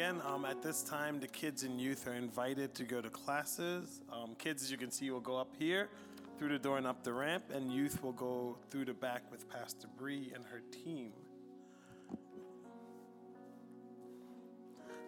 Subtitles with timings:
[0.00, 4.00] Again, um, at this time, the kids and youth are invited to go to classes.
[4.10, 5.90] Um, kids, as you can see, will go up here
[6.38, 9.46] through the door and up the ramp, and youth will go through the back with
[9.50, 11.12] Pastor Bree and her team.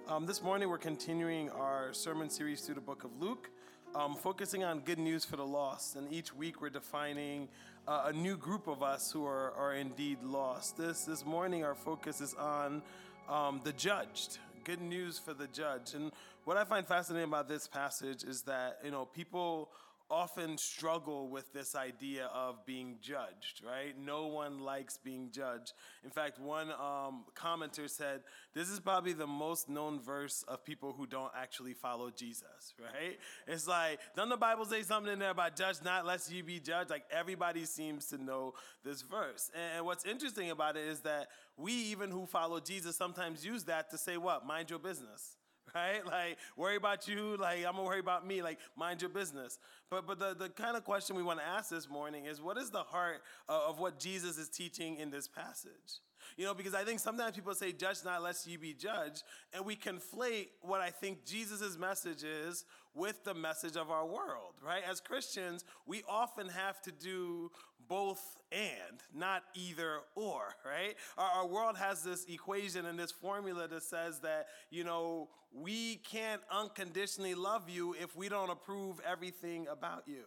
[0.07, 3.49] Um, this morning, we're continuing our sermon series through the book of Luke,
[3.95, 5.97] um, focusing on good news for the lost.
[5.97, 7.49] And each week, we're defining
[7.89, 10.77] uh, a new group of us who are, are indeed lost.
[10.77, 12.83] This, this morning, our focus is on
[13.27, 15.95] um, the judged good news for the judge.
[15.95, 16.13] And
[16.45, 19.71] what I find fascinating about this passage is that, you know, people
[20.13, 23.99] often struggle with this idea of being judged, right?
[23.99, 25.73] No one likes being judged.
[26.05, 28.21] In fact, one um, commenter said,
[28.55, 33.19] This is probably the most known verse of people who don't actually follow Jesus, right?
[33.47, 36.61] It's like, doesn't the Bible say something in there about judge not lest you be
[36.61, 36.91] judged?
[36.91, 38.53] Like everybody seems to know
[38.85, 39.51] this verse.
[39.75, 43.91] And what's interesting about it is that we, even who follow Jesus, sometimes use that
[43.91, 44.47] to say, What?
[44.47, 45.37] Mind your business
[45.75, 46.01] right?
[46.13, 49.59] Like, worry about you, like, I'm gonna worry about me, like, mind your business.
[49.91, 52.71] But, but the, the kind of question we wanna ask this morning is what is
[52.71, 56.01] the heart of what Jesus is teaching in this passage?
[56.37, 59.65] You know, because I think sometimes people say, judge not lest you be judged, and
[59.65, 62.65] we conflate what I think Jesus' message is
[62.95, 64.83] with the message of our world, right?
[64.89, 67.51] As Christians, we often have to do
[67.89, 70.95] both and, not either or, right?
[71.17, 75.97] Our, our, world has this equation and this formula that says that, you know, we
[75.97, 80.25] can't unconditionally love you if we don't approve everything about you,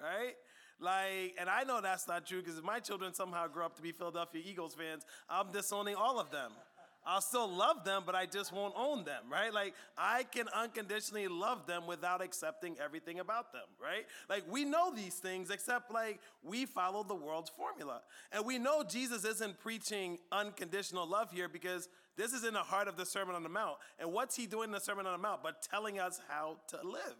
[0.00, 0.34] right?
[0.78, 3.82] Like, and I know that's not true because if my children somehow grow up to
[3.82, 6.52] be Philadelphia Eagles fans, I'm disowning all of them.
[7.06, 9.54] I'll still love them, but I just won't own them, right?
[9.54, 14.06] Like, I can unconditionally love them without accepting everything about them, right?
[14.28, 18.02] Like, we know these things, except like we follow the world's formula.
[18.32, 22.88] And we know Jesus isn't preaching unconditional love here because this is in the heart
[22.88, 23.76] of the Sermon on the Mount.
[24.00, 25.44] And what's he doing in the Sermon on the Mount?
[25.44, 27.16] But telling us how to live,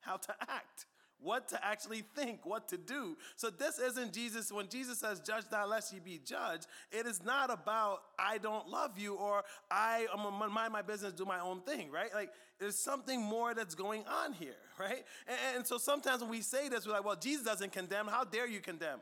[0.00, 0.86] how to act
[1.20, 3.16] what to actually think, what to do.
[3.36, 4.52] So this isn't Jesus.
[4.52, 8.68] When Jesus says, judge not lest ye be judged, it is not about I don't
[8.68, 12.12] love you or I am gonna mind my business, do my own thing, right?
[12.14, 15.04] Like there's something more that's going on here, right?
[15.26, 18.06] And, and so sometimes when we say this, we're like, well, Jesus doesn't condemn.
[18.06, 19.00] How dare you condemn?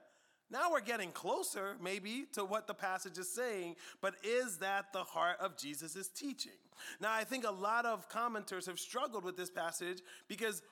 [0.51, 5.03] Now we're getting closer, maybe, to what the passage is saying, but is that the
[5.03, 6.53] heart of Jesus' teaching?
[7.01, 9.99] Now, I think a lot of commenters have struggled with this passage
[10.29, 10.63] because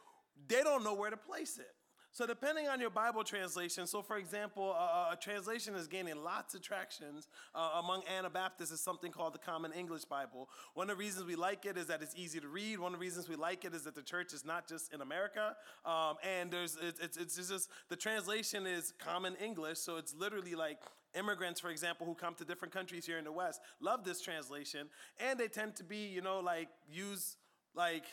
[0.49, 1.75] they don't know where to place it.
[2.15, 6.63] So, depending on your Bible translation, so for example, a translation is gaining lots of
[6.63, 10.49] tractions uh, among Anabaptists is something called the Common English Bible.
[10.75, 12.79] One of the reasons we like it is that it's easy to read.
[12.79, 15.01] One of the reasons we like it is that the church is not just in
[15.01, 20.15] America, um, and there's it's, it's, it's just the translation is Common English, so it's
[20.15, 20.79] literally like
[21.19, 24.87] immigrants, for example, who come to different countries here in the West love this translation,
[25.19, 27.39] and they tend to be, you know, like use
[27.75, 28.05] like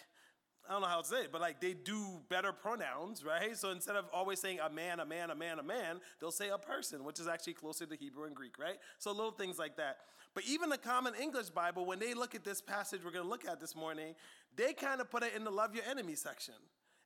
[0.68, 3.58] I don't know how to say it, but like they do better pronouns, right?
[3.58, 6.50] So instead of always saying a man, a man, a man, a man, they'll say
[6.50, 8.78] a person, which is actually closer to Hebrew and Greek, right?
[8.98, 9.98] So little things like that.
[10.34, 13.30] But even the Common English Bible, when they look at this passage we're going to
[13.30, 14.16] look at this morning,
[14.56, 16.56] they kind of put it in the love your enemy section.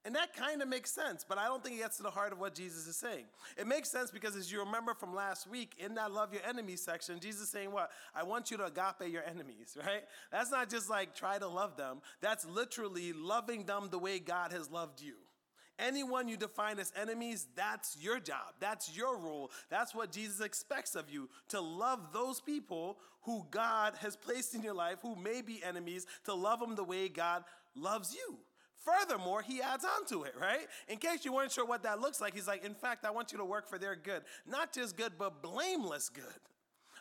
[0.05, 2.31] And that kind of makes sense, but I don't think it gets to the heart
[2.31, 3.25] of what Jesus is saying.
[3.57, 6.79] It makes sense because, as you remember from last week, in that love your enemies
[6.81, 7.89] section, Jesus is saying, What?
[8.15, 10.03] I want you to agape your enemies, right?
[10.31, 14.51] That's not just like try to love them, that's literally loving them the way God
[14.51, 15.15] has loved you.
[15.79, 18.53] Anyone you define as enemies, that's your job.
[18.59, 19.51] That's your role.
[19.69, 24.61] That's what Jesus expects of you to love those people who God has placed in
[24.61, 27.44] your life who may be enemies, to love them the way God
[27.75, 28.38] loves you.
[28.85, 30.68] Furthermore, he adds on to it, right?
[30.88, 33.31] In case you weren't sure what that looks like, he's like, in fact, I want
[33.31, 34.22] you to work for their good.
[34.47, 36.23] Not just good, but blameless good.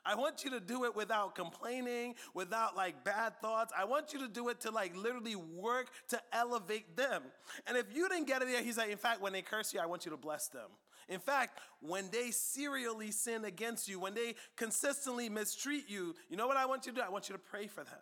[0.07, 3.73] I want you to do it without complaining, without like bad thoughts.
[3.77, 7.23] I want you to do it to like literally work to elevate them.
[7.67, 9.87] And if you didn't get it he's like, in fact, when they curse you, I
[9.87, 10.69] want you to bless them.
[11.09, 16.47] In fact, when they serially sin against you, when they consistently mistreat you, you know
[16.47, 17.05] what I want you to do?
[17.05, 18.01] I want you to pray for them.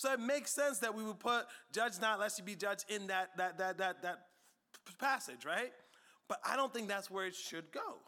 [0.00, 3.08] So it makes sense that we would put judge not lest you be judged in
[3.08, 4.18] that, that, that, that, that
[4.98, 5.72] passage, right?
[6.26, 7.98] But I don't think that's where it should go.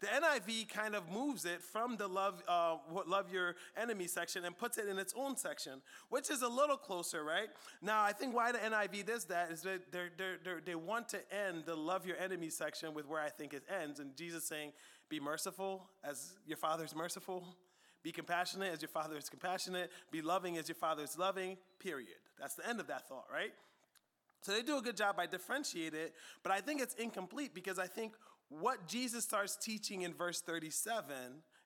[0.00, 2.76] The NIV kind of moves it from the love, uh,
[3.06, 6.78] love your enemy section and puts it in its own section, which is a little
[6.78, 7.48] closer, right?
[7.82, 11.10] Now, I think why the NIV does that is that they're, they're, they're, they want
[11.10, 14.44] to end the love your enemy section with where I think it ends, and Jesus
[14.44, 14.72] saying,
[15.10, 17.44] "Be merciful as your Father is merciful."
[18.02, 19.90] Be compassionate as your Father is compassionate.
[20.10, 22.18] Be loving as your Father is loving, period.
[22.38, 23.52] That's the end of that thought, right?
[24.40, 27.78] So they do a good job by differentiate it, but I think it's incomplete because
[27.78, 28.14] I think
[28.48, 31.14] what Jesus starts teaching in verse 37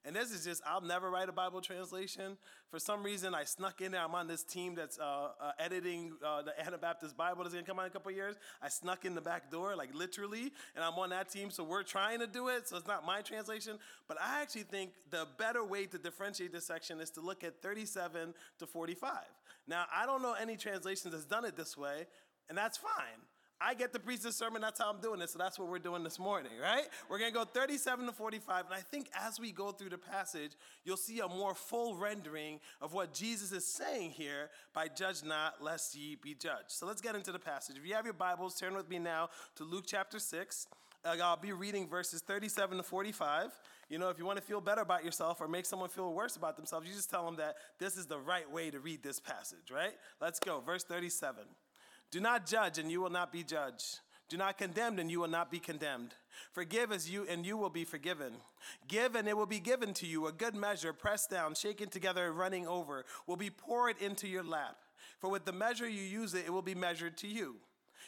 [0.06, 2.38] And this is just, I'll never write a Bible translation.
[2.70, 4.00] For some reason, I snuck in there.
[4.00, 7.80] I'm on this team that's uh, uh, editing uh, the Anabaptist Bible that's to come
[7.80, 8.36] out in a couple years.
[8.62, 11.50] I snuck in the back door, like literally, and I'm on that team.
[11.50, 12.68] So we're trying to do it.
[12.68, 13.78] So it's not my translation.
[14.06, 17.60] But I actually think the better way to differentiate this section is to look at
[17.60, 19.12] 37 to 45.
[19.66, 22.06] Now, I don't know any translations that's done it this way,
[22.48, 23.26] and that's fine.
[23.60, 25.30] I get to preach this sermon, that's how I'm doing it.
[25.30, 26.84] So that's what we're doing this morning, right?
[27.08, 28.66] We're going to go 37 to 45.
[28.66, 30.52] And I think as we go through the passage,
[30.84, 35.62] you'll see a more full rendering of what Jesus is saying here by judge not,
[35.62, 36.70] lest ye be judged.
[36.70, 37.76] So let's get into the passage.
[37.78, 40.66] If you have your Bibles, turn with me now to Luke chapter 6.
[41.04, 43.52] Uh, I'll be reading verses 37 to 45.
[43.88, 46.36] You know, if you want to feel better about yourself or make someone feel worse
[46.36, 49.18] about themselves, you just tell them that this is the right way to read this
[49.20, 49.94] passage, right?
[50.20, 50.60] Let's go.
[50.60, 51.44] Verse 37.
[52.10, 54.00] Do not judge, and you will not be judged.
[54.28, 56.14] Do not condemn, and you will not be condemned.
[56.52, 58.32] Forgive as you, and you will be forgiven.
[58.88, 60.26] Give, and it will be given to you.
[60.26, 64.42] A good measure, pressed down, shaken together, and running over, will be poured into your
[64.42, 64.76] lap.
[65.20, 67.56] For with the measure you use it, it will be measured to you.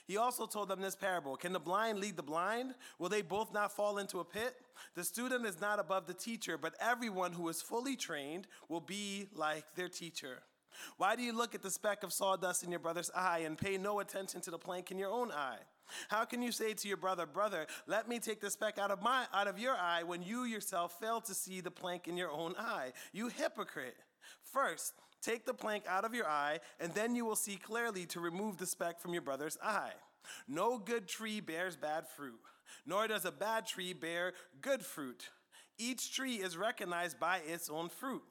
[0.07, 2.75] He also told them this parable Can the blind lead the blind?
[2.99, 4.57] Will they both not fall into a pit?
[4.95, 9.29] The student is not above the teacher, but everyone who is fully trained will be
[9.35, 10.43] like their teacher.
[10.97, 13.79] Why do you look at the speck of sawdust in your brother's eye and pay
[13.79, 15.59] no attention to the plank in your own eye?
[16.09, 19.03] How can you say to your brother, brother, let me take the speck out of
[19.03, 22.31] my out of your eye when you yourself fail to see the plank in your
[22.31, 22.93] own eye?
[23.13, 23.97] You hypocrite.
[24.43, 28.21] First, take the plank out of your eye, and then you will see clearly to
[28.21, 29.93] remove the speck from your brother's eye.
[30.47, 32.39] No good tree bears bad fruit,
[32.87, 35.31] nor does a bad tree bear good fruit.
[35.79, 38.23] Each tree is recognized by its own fruit.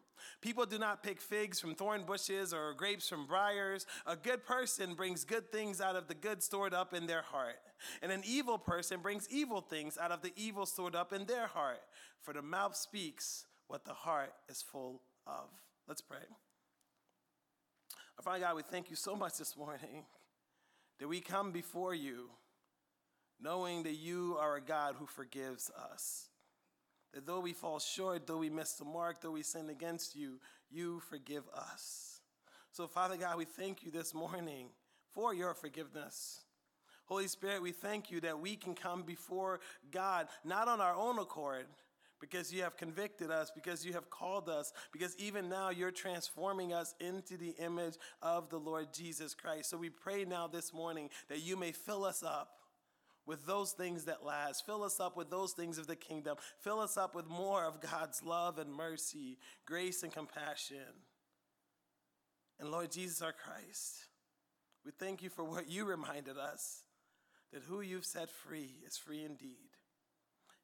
[0.42, 3.86] People do not pick figs from thorn bushes or grapes from briars.
[4.06, 7.60] A good person brings good things out of the good stored up in their heart.
[8.02, 11.48] And an evil person brings evil things out of the evil stored up in their
[11.48, 11.82] heart.
[12.22, 15.50] For the mouth speaks what the heart is full of.
[15.88, 16.18] Let's pray.
[18.18, 20.06] Our Father God, we thank you so much this morning
[21.00, 22.30] that we come before you
[23.42, 26.30] knowing that you are a God who forgives us.
[27.14, 30.40] That though we fall short, though we miss the mark, though we sin against you,
[30.70, 32.22] you forgive us.
[32.72, 34.68] So, Father God, we thank you this morning
[35.14, 36.42] for your forgiveness.
[37.06, 41.18] Holy Spirit, we thank you that we can come before God not on our own
[41.18, 41.66] accord,
[42.20, 46.74] because you have convicted us, because you have called us, because even now you're transforming
[46.74, 49.70] us into the image of the Lord Jesus Christ.
[49.70, 52.57] So we pray now this morning that you may fill us up
[53.28, 54.66] with those things that last.
[54.66, 56.38] Fill us up with those things of the kingdom.
[56.62, 60.78] Fill us up with more of God's love and mercy, grace and compassion.
[62.60, 63.98] And Lord Jesus, our Christ,
[64.86, 66.84] we thank you for what you reminded us
[67.52, 69.70] that who you've set free is free indeed.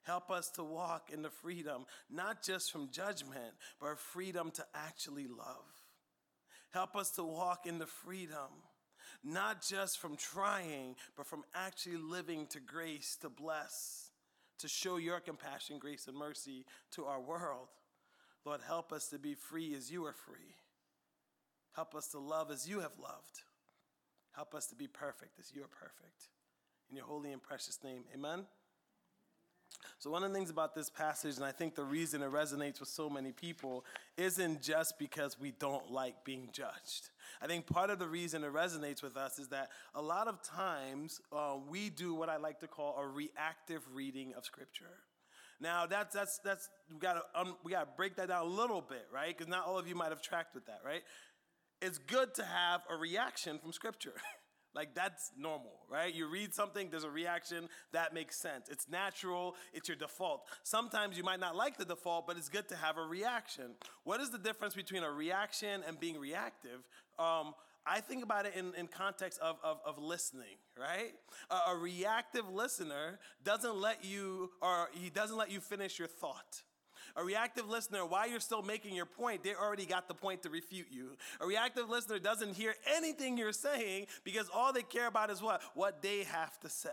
[0.03, 5.27] Help us to walk in the freedom, not just from judgment, but freedom to actually
[5.27, 5.65] love.
[6.71, 8.49] Help us to walk in the freedom
[9.23, 14.09] not just from trying, but from actually living to grace, to bless,
[14.59, 17.69] to show your compassion, grace, and mercy to our world.
[18.45, 20.55] Lord, help us to be free as you are free.
[21.73, 23.41] Help us to love as you have loved.
[24.35, 26.29] Help us to be perfect as you are perfect.
[26.89, 28.45] In your holy and precious name, amen.
[29.99, 32.79] So, one of the things about this passage, and I think the reason it resonates
[32.79, 33.85] with so many people,
[34.17, 37.09] isn't just because we don't like being judged.
[37.41, 40.41] I think part of the reason it resonates with us is that a lot of
[40.41, 44.99] times uh, we do what I like to call a reactive reading of Scripture.
[45.59, 48.49] Now that's that's that's we got to um, we got to break that down a
[48.49, 49.35] little bit, right?
[49.35, 51.03] Because not all of you might have tracked with that, right?
[51.81, 54.13] It's good to have a reaction from Scripture.
[54.75, 56.13] Like that's normal, right?
[56.13, 58.69] You read something, there's a reaction, that makes sense.
[58.69, 60.47] It's natural, it's your default.
[60.63, 63.75] Sometimes you might not like the default, but it's good to have a reaction.
[64.03, 66.79] What is the difference between a reaction and being reactive?
[67.19, 67.53] Um,
[67.85, 71.11] I think about it in, in context of, of, of listening, right?
[71.49, 76.63] A, a reactive listener doesn't let you, or he doesn't let you finish your thought.
[77.15, 80.49] A reactive listener, while you're still making your point, they already got the point to
[80.49, 81.11] refute you.
[81.39, 85.61] A reactive listener doesn't hear anything you're saying because all they care about is what?
[85.75, 86.89] What they have to say.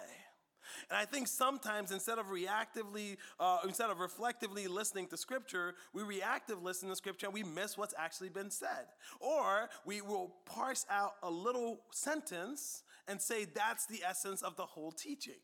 [0.89, 6.03] And I think sometimes instead of reactively, uh, instead of reflectively listening to Scripture, we
[6.03, 8.87] reactive listen to Scripture and we miss what's actually been said.
[9.21, 14.67] Or we will parse out a little sentence and say that's the essence of the
[14.67, 15.41] whole teaching.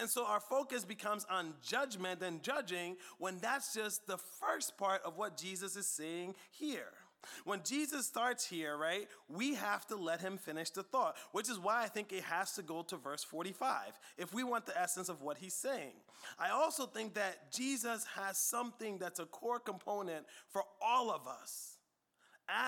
[0.00, 5.02] And, so our focus becomes on judgment and judging when that's just the first part
[5.04, 6.92] of what Jesus is saying here.
[7.44, 11.58] When Jesus starts here, right, we have to let him finish the thought, which is
[11.58, 15.08] why I think it has to go to verse 45 if we want the essence
[15.08, 15.92] of what he's saying.
[16.38, 21.76] I also think that Jesus has something that's a core component for all of us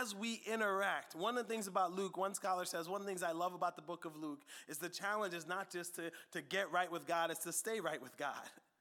[0.01, 1.15] as we interact.
[1.15, 3.55] One of the things about Luke, one scholar says, one of the things I love
[3.55, 6.91] about the book of Luke is the challenge is not just to, to get right
[6.91, 8.35] with God, it's to stay right with God.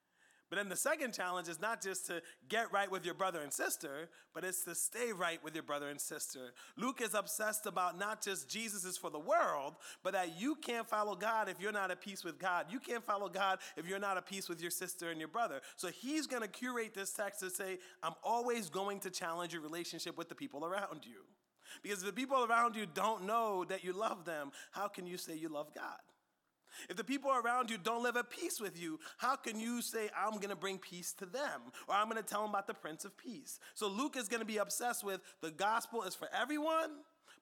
[0.52, 3.54] But then the second challenge is not just to get right with your brother and
[3.54, 6.52] sister, but it's to stay right with your brother and sister.
[6.76, 10.86] Luke is obsessed about not just Jesus is for the world, but that you can't
[10.86, 12.66] follow God if you're not at peace with God.
[12.70, 15.62] You can't follow God if you're not at peace with your sister and your brother.
[15.78, 19.62] So he's going to curate this text to say, I'm always going to challenge your
[19.62, 21.22] relationship with the people around you.
[21.82, 25.16] Because if the people around you don't know that you love them, how can you
[25.16, 26.00] say you love God?
[26.90, 30.10] If the people around you don't live at peace with you, how can you say,
[30.18, 31.62] I'm going to bring peace to them?
[31.88, 33.60] Or I'm going to tell them about the Prince of Peace?
[33.74, 36.92] So Luke is going to be obsessed with the gospel is for everyone,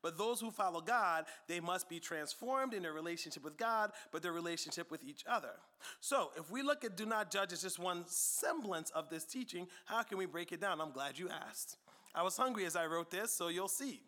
[0.01, 4.21] but those who follow God, they must be transformed in their relationship with God, but
[4.21, 5.51] their relationship with each other.
[5.99, 9.67] So if we look at do not judge as just one semblance of this teaching,
[9.85, 10.79] how can we break it down?
[10.79, 11.77] I'm glad you asked.
[12.15, 14.01] I was hungry as I wrote this, so you'll see.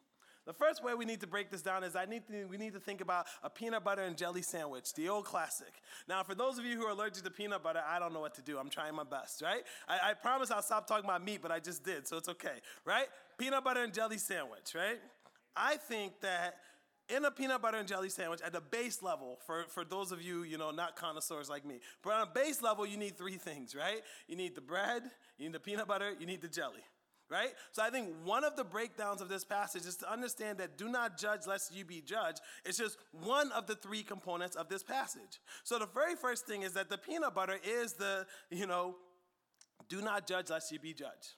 [0.45, 2.73] The first way we need to break this down is I need to, we need
[2.73, 5.73] to think about a peanut butter and jelly sandwich, the old classic.
[6.07, 8.33] Now, for those of you who are allergic to peanut butter, I don't know what
[8.35, 8.57] to do.
[8.57, 9.61] I'm trying my best, right?
[9.87, 12.59] I, I promise I'll stop talking about meat, but I just did, so it's okay,
[12.85, 13.05] right?
[13.37, 14.99] Peanut butter and jelly sandwich, right?
[15.55, 16.55] I think that
[17.15, 20.21] in a peanut butter and jelly sandwich at the base level for, for those of
[20.21, 23.35] you you know not connoisseurs like me but on a base level you need three
[23.35, 25.03] things right you need the bread
[25.37, 26.83] you need the peanut butter you need the jelly
[27.31, 27.51] right?
[27.71, 30.89] So I think one of the breakdowns of this passage is to understand that do
[30.89, 32.41] not judge lest you be judged.
[32.65, 35.39] It's just one of the three components of this passage.
[35.63, 38.97] So the very first thing is that the peanut butter is the, you know,
[39.87, 41.35] do not judge lest you be judged.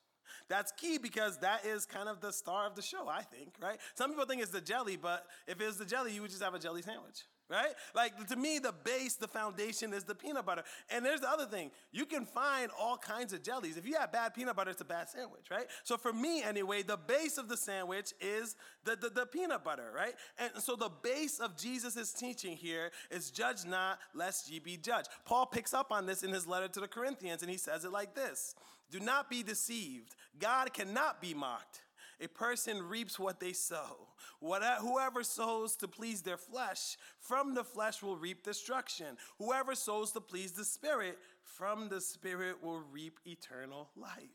[0.49, 3.77] That's key because that is kind of the star of the show, I think, right?
[3.93, 6.55] Some people think it's the jelly, but if it's the jelly, you would just have
[6.55, 7.73] a jelly sandwich right?
[7.93, 10.63] Like to me, the base, the foundation is the peanut butter.
[10.89, 13.77] And there's the other thing you can find all kinds of jellies.
[13.77, 15.67] If you have bad peanut butter, it's a bad sandwich, right?
[15.83, 19.91] So for me, anyway, the base of the sandwich is the, the, the peanut butter,
[19.95, 20.13] right?
[20.37, 25.09] And so the base of Jesus' teaching here is judge not, lest ye be judged.
[25.25, 27.91] Paul picks up on this in his letter to the Corinthians, and he says it
[27.91, 28.55] like this
[28.91, 31.81] Do not be deceived, God cannot be mocked.
[32.21, 34.07] A person reaps what they sow.
[34.39, 39.17] Whoever sows to please their flesh, from the flesh will reap destruction.
[39.39, 44.29] Whoever sows to please the Spirit, from the Spirit will reap eternal life.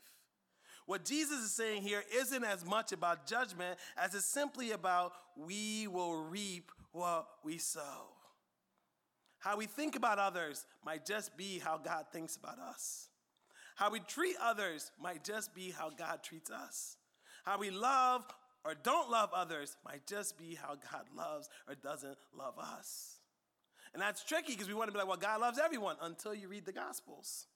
[0.85, 5.87] What Jesus is saying here isn't as much about judgment as it's simply about we
[5.87, 8.07] will reap what we sow.
[9.37, 13.09] How we think about others might just be how God thinks about us.
[13.75, 16.97] How we treat others might just be how God treats us.
[17.43, 18.25] How we love
[18.63, 23.19] or don't love others might just be how God loves or doesn't love us.
[23.93, 26.47] And that's tricky because we want to be like, well, God loves everyone until you
[26.47, 27.47] read the Gospels.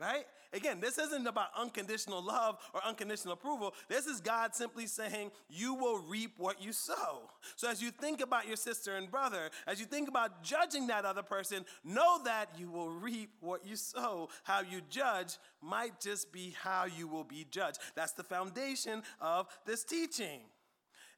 [0.00, 0.24] Right?
[0.52, 3.74] Again, this isn't about unconditional love or unconditional approval.
[3.88, 7.30] This is God simply saying, You will reap what you sow.
[7.56, 11.04] So, as you think about your sister and brother, as you think about judging that
[11.04, 14.28] other person, know that you will reap what you sow.
[14.42, 17.78] How you judge might just be how you will be judged.
[17.94, 20.40] That's the foundation of this teaching.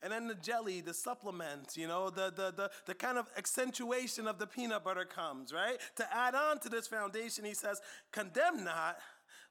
[0.05, 4.29] And then the jelly, the supplement, you know, the, the, the, the kind of accentuation
[4.29, 5.79] of the peanut butter comes, right?
[5.97, 7.81] To add on to this foundation, he says,
[8.13, 8.99] condemn not,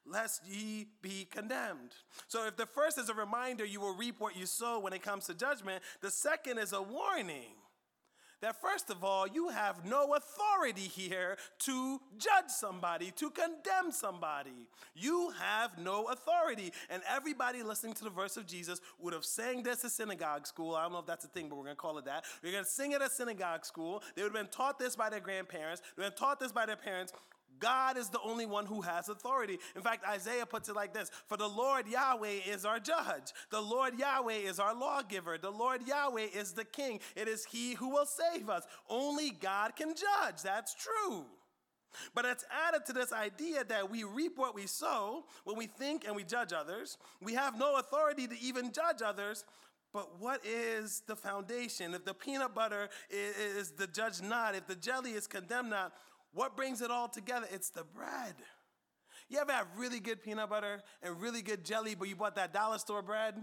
[0.06, 1.90] lest ye be condemned.
[2.28, 5.02] So if the first is a reminder, you will reap what you sow when it
[5.02, 7.56] comes to judgment, the second is a warning
[8.44, 14.68] that first of all, you have no authority here to judge somebody, to condemn somebody.
[14.94, 16.72] You have no authority.
[16.90, 20.74] And everybody listening to the verse of Jesus would have sang this at synagogue school.
[20.74, 22.24] I don't know if that's a thing, but we're going to call it that.
[22.42, 24.02] We're going to sing it at synagogue school.
[24.14, 25.80] They would have been taught this by their grandparents.
[25.80, 27.12] They would have been taught this by their parents.
[27.64, 29.58] God is the only one who has authority.
[29.74, 33.32] In fact, Isaiah puts it like this For the Lord Yahweh is our judge.
[33.50, 35.38] The Lord Yahweh is our lawgiver.
[35.38, 37.00] The Lord Yahweh is the king.
[37.16, 38.64] It is he who will save us.
[38.90, 40.42] Only God can judge.
[40.42, 41.24] That's true.
[42.14, 46.04] But it's added to this idea that we reap what we sow when we think
[46.06, 46.98] and we judge others.
[47.22, 49.46] We have no authority to even judge others.
[49.94, 51.94] But what is the foundation?
[51.94, 55.94] If the peanut butter is the judge not, if the jelly is condemned not,
[56.34, 57.46] what brings it all together?
[57.52, 58.34] It's the bread.
[59.28, 62.52] You ever have really good peanut butter and really good jelly, but you bought that
[62.52, 63.34] dollar store bread?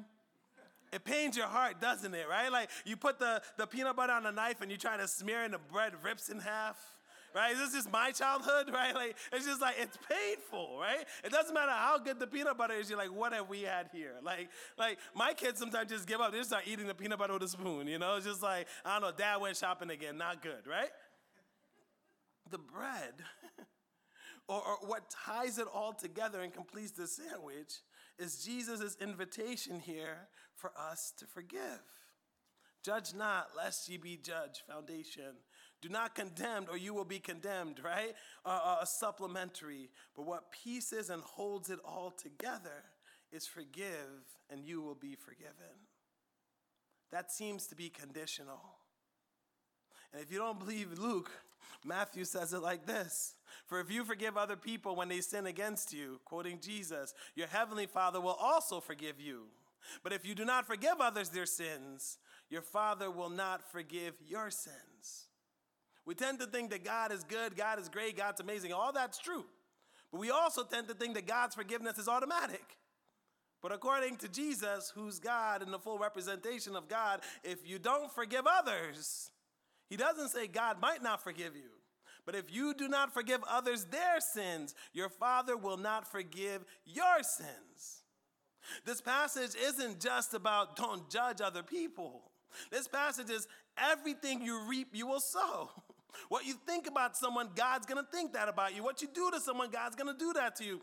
[0.92, 2.52] It pains your heart, doesn't it, right?
[2.52, 5.44] Like you put the, the peanut butter on a knife and you try to smear
[5.44, 6.78] and the bread rips in half,
[7.34, 7.56] right?
[7.56, 8.94] This is my childhood, right?
[8.94, 11.06] Like, it's just like, it's painful, right?
[11.24, 13.90] It doesn't matter how good the peanut butter is, you're like, what have we had
[13.94, 14.16] here?
[14.22, 16.34] Like, like my kids sometimes just give up.
[16.34, 18.18] They just start eating the peanut butter with a spoon, you know?
[18.18, 20.90] It's just like, I don't know, dad went shopping again, not good, right?
[22.52, 23.14] The bread,
[24.48, 27.76] or, or what ties it all together and completes the sandwich,
[28.20, 31.82] is Jesus' invitation here for us to forgive.
[32.84, 34.62] Judge not, lest ye be judged.
[34.68, 35.36] Foundation.
[35.82, 38.14] Do not condemn, or you will be condemned, right?
[38.46, 39.90] Uh, a supplementary.
[40.16, 42.84] But what pieces and holds it all together
[43.32, 45.88] is forgive, and you will be forgiven.
[47.12, 48.62] That seems to be conditional.
[50.14, 51.32] And if you don't believe Luke,
[51.86, 55.94] Matthew says it like this For if you forgive other people when they sin against
[55.94, 59.46] you, quoting Jesus, your heavenly Father will also forgive you.
[60.04, 62.18] But if you do not forgive others their sins,
[62.50, 65.28] your Father will not forgive your sins.
[66.06, 68.74] We tend to think that God is good, God is great, God's amazing.
[68.74, 69.46] All that's true.
[70.12, 72.78] But we also tend to think that God's forgiveness is automatic.
[73.62, 78.12] But according to Jesus, who's God and the full representation of God, if you don't
[78.12, 79.31] forgive others,
[79.92, 81.70] he doesn't say God might not forgive you.
[82.26, 87.22] But if you do not forgive others their sins, your Father will not forgive your
[87.24, 88.04] sins.
[88.86, 92.32] This passage isn't just about don't judge other people.
[92.72, 95.70] This passage is everything you reap, you will sow.
[96.28, 98.84] What you think about someone, God's gonna think that about you.
[98.84, 100.82] What you do to someone, God's gonna do that to you.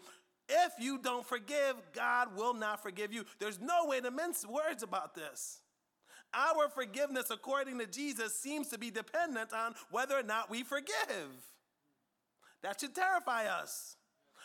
[0.48, 3.24] If you don't forgive, God will not forgive you.
[3.38, 5.60] There's no way to mince words about this.
[6.34, 11.30] Our forgiveness, according to Jesus, seems to be dependent on whether or not we forgive.
[12.62, 13.96] That should terrify us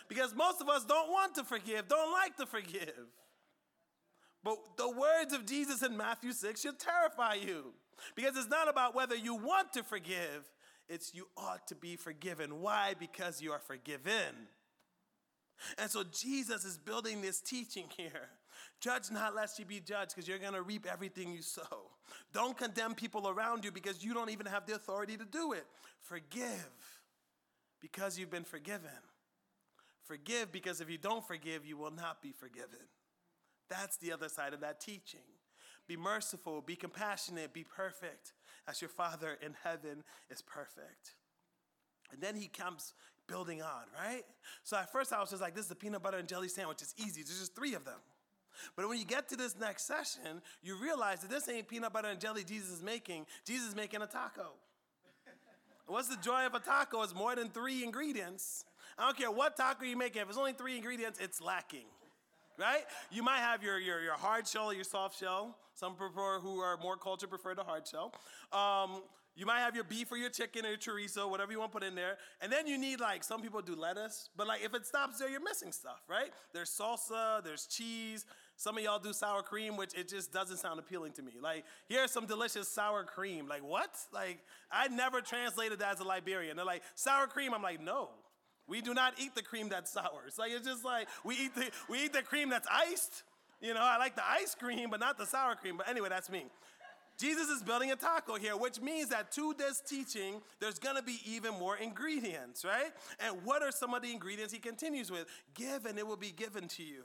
[0.07, 3.07] because most of us don't want to forgive, don't like to forgive.
[4.43, 7.73] But the words of Jesus in Matthew 6 should terrify you
[8.15, 10.49] because it's not about whether you want to forgive,
[10.89, 12.61] it's you ought to be forgiven.
[12.61, 12.93] Why?
[12.99, 14.47] Because you are forgiven.
[15.77, 18.29] And so Jesus is building this teaching here.
[18.83, 21.91] Judge not lest you be judged, because you're going to reap everything you sow.
[22.33, 25.65] Don't condemn people around you because you don't even have the authority to do it.
[26.01, 26.69] Forgive
[27.79, 28.89] because you've been forgiven.
[30.03, 32.89] Forgive because if you don't forgive, you will not be forgiven.
[33.69, 35.21] That's the other side of that teaching.
[35.87, 38.33] Be merciful, be compassionate, be perfect
[38.67, 41.15] as your Father in heaven is perfect.
[42.11, 42.93] And then he comes
[43.29, 44.23] building on, right?
[44.65, 46.81] So at first I was just like, this is a peanut butter and jelly sandwich.
[46.81, 47.23] It's easy.
[47.23, 47.99] There's just three of them.
[48.75, 52.09] But when you get to this next session, you realize that this ain't peanut butter
[52.09, 53.25] and jelly Jesus is making.
[53.45, 54.53] Jesus is making a taco.
[55.87, 57.01] What's the joy of a taco?
[57.03, 58.65] It's more than three ingredients.
[58.97, 60.15] I don't care what taco you make.
[60.15, 61.85] If it's only three ingredients, it's lacking
[62.57, 62.83] right?
[63.11, 65.57] You might have your, your, your hard shell or your soft shell.
[65.75, 68.13] Some prefer, who are more cultured prefer the hard shell.
[68.51, 69.01] Um,
[69.36, 71.80] you might have your beef or your chicken or your chorizo, whatever you want to
[71.80, 72.17] put in there.
[72.41, 75.30] And then you need like, some people do lettuce, but like if it stops there,
[75.30, 76.32] you're missing stuff, right?
[76.54, 78.26] There's salsa, there's cheese.
[78.56, 81.34] Some of y'all do sour cream, which it just doesn't sound appealing to me.
[81.41, 83.48] Like, here's some delicious sour cream.
[83.48, 83.89] Like, what?
[84.13, 84.39] Like,
[84.72, 86.56] I never translated that as a Liberian.
[86.56, 87.54] They're like, sour cream.
[87.54, 88.10] I'm like, no.
[88.67, 90.24] We do not eat the cream that's sour.
[90.28, 93.24] It's like it's just like we eat the we eat the cream that's iced.
[93.60, 95.78] You know, I like the ice cream, but not the sour cream.
[95.78, 96.46] But anyway, that's me.
[97.17, 101.19] Jesus is building a taco here, which means that to this teaching, there's gonna be
[101.26, 102.91] even more ingredients, right?
[103.19, 105.28] And what are some of the ingredients he continues with?
[105.54, 107.04] Give and it will be given to you.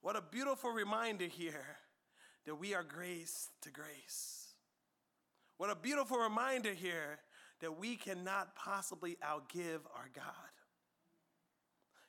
[0.00, 1.78] What a beautiful reminder here
[2.46, 4.54] that we are grace to grace.
[5.56, 7.18] What a beautiful reminder here
[7.60, 10.24] that we cannot possibly outgive our God.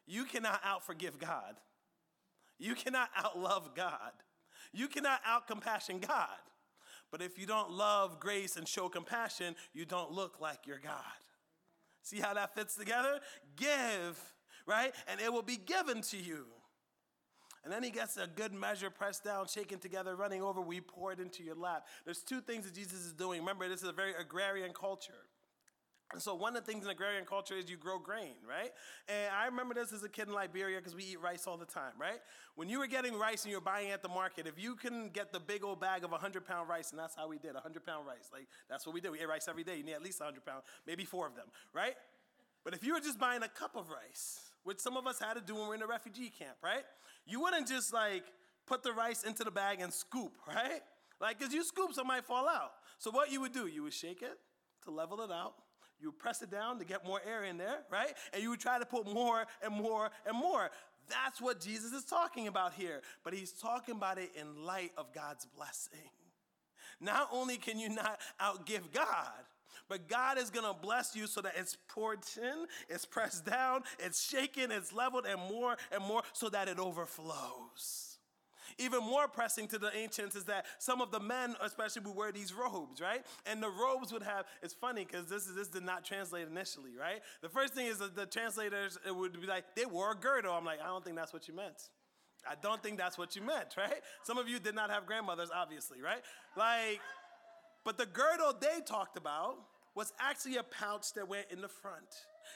[0.06, 1.56] You cannot outforgive God.
[2.60, 4.12] You cannot outlove God.
[4.72, 6.28] You cannot outcompassion God.
[7.12, 11.04] But if you don't love grace and show compassion, you don't look like your God.
[12.04, 13.20] See how that fits together?
[13.56, 14.20] Give,
[14.66, 14.94] right?
[15.08, 16.46] And it will be given to you.
[17.64, 21.12] And then he gets a good measure pressed down, shaken together, running over, we pour
[21.12, 21.88] it into your lap.
[22.06, 23.42] There's two things that Jesus is doing.
[23.42, 25.26] Remember, this is a very agrarian culture.
[26.18, 28.72] So one of the things in agrarian culture is you grow grain, right?
[29.08, 31.68] And I remember this as a kid in Liberia because we eat rice all the
[31.68, 32.20] time, right?
[32.56, 35.14] When you were getting rice and you were buying at the market, if you couldn't
[35.14, 37.86] get the big old bag of 100 pound rice, and that's how we did, 100
[37.86, 39.12] pound rice, like that's what we did.
[39.12, 39.78] We ate rice every day.
[39.78, 41.94] You need at least 100 pound, maybe four of them, right?
[42.64, 45.36] But if you were just buying a cup of rice, which some of us had
[45.36, 46.84] to do when we are in a refugee camp, right?
[47.28, 48.24] You wouldn't just like
[48.66, 50.82] put the rice into the bag and scoop, right?
[51.22, 52.72] Like, because you scoop, some might fall out.
[52.98, 54.40] So what you would do, you would shake it
[54.86, 55.54] to level it out
[56.02, 58.14] you press it down to get more air in there, right?
[58.34, 60.70] And you would try to put more and more and more.
[61.10, 63.02] That's what Jesus is talking about here.
[63.24, 66.10] But he's talking about it in light of God's blessing.
[67.02, 69.46] Not only can you not outgive God,
[69.90, 74.24] But God is gonna bless you so that it's poured in, it's pressed down, it's
[74.24, 78.09] shaken, it's leveled, and more and more so that it overflows.
[78.80, 82.32] Even more pressing to the ancients is that some of the men, especially, would wear
[82.32, 83.26] these robes, right?
[83.46, 86.92] And the robes would have, it's funny because this, is, this did not translate initially,
[86.98, 87.22] right?
[87.42, 90.54] The first thing is that the translators it would be like, they wore a girdle.
[90.54, 91.90] I'm like, I don't think that's what you meant.
[92.50, 94.02] I don't think that's what you meant, right?
[94.24, 96.22] Some of you did not have grandmothers, obviously, right?
[96.56, 97.02] Like,
[97.84, 99.58] but the girdle they talked about
[99.94, 102.08] was actually a pouch that went in the front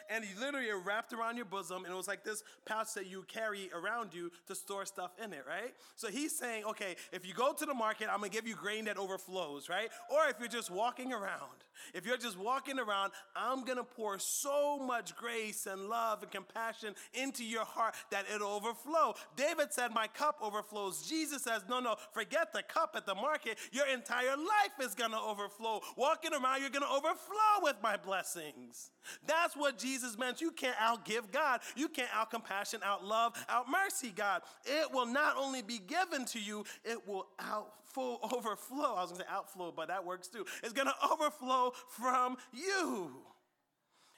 [0.10, 3.23] and you literally wrapped around your bosom, and it was like this pouch that you
[3.27, 5.73] carry around you to store stuff in it, right?
[5.95, 8.86] So he's saying, okay, if you go to the market, I'm gonna give you grain
[8.86, 9.89] that overflows, right?
[10.10, 14.77] Or if you're just walking around, if you're just walking around, I'm gonna pour so
[14.79, 19.15] much grace and love and compassion into your heart that it'll overflow.
[19.36, 21.08] David said, My cup overflows.
[21.08, 23.58] Jesus says, No, no, forget the cup at the market.
[23.71, 25.82] Your entire life is gonna overflow.
[25.95, 28.91] Walking around, you're gonna overflow with my blessings.
[29.25, 30.41] That's what Jesus meant.
[30.41, 31.61] You can't outgive God.
[31.75, 34.41] You can't out compassion, out love, out mercy God.
[34.65, 38.95] It will not only be given to you, it will out full overflow.
[38.95, 40.45] I was gonna say outflow, but that works too.
[40.63, 43.11] It's gonna overflow from you.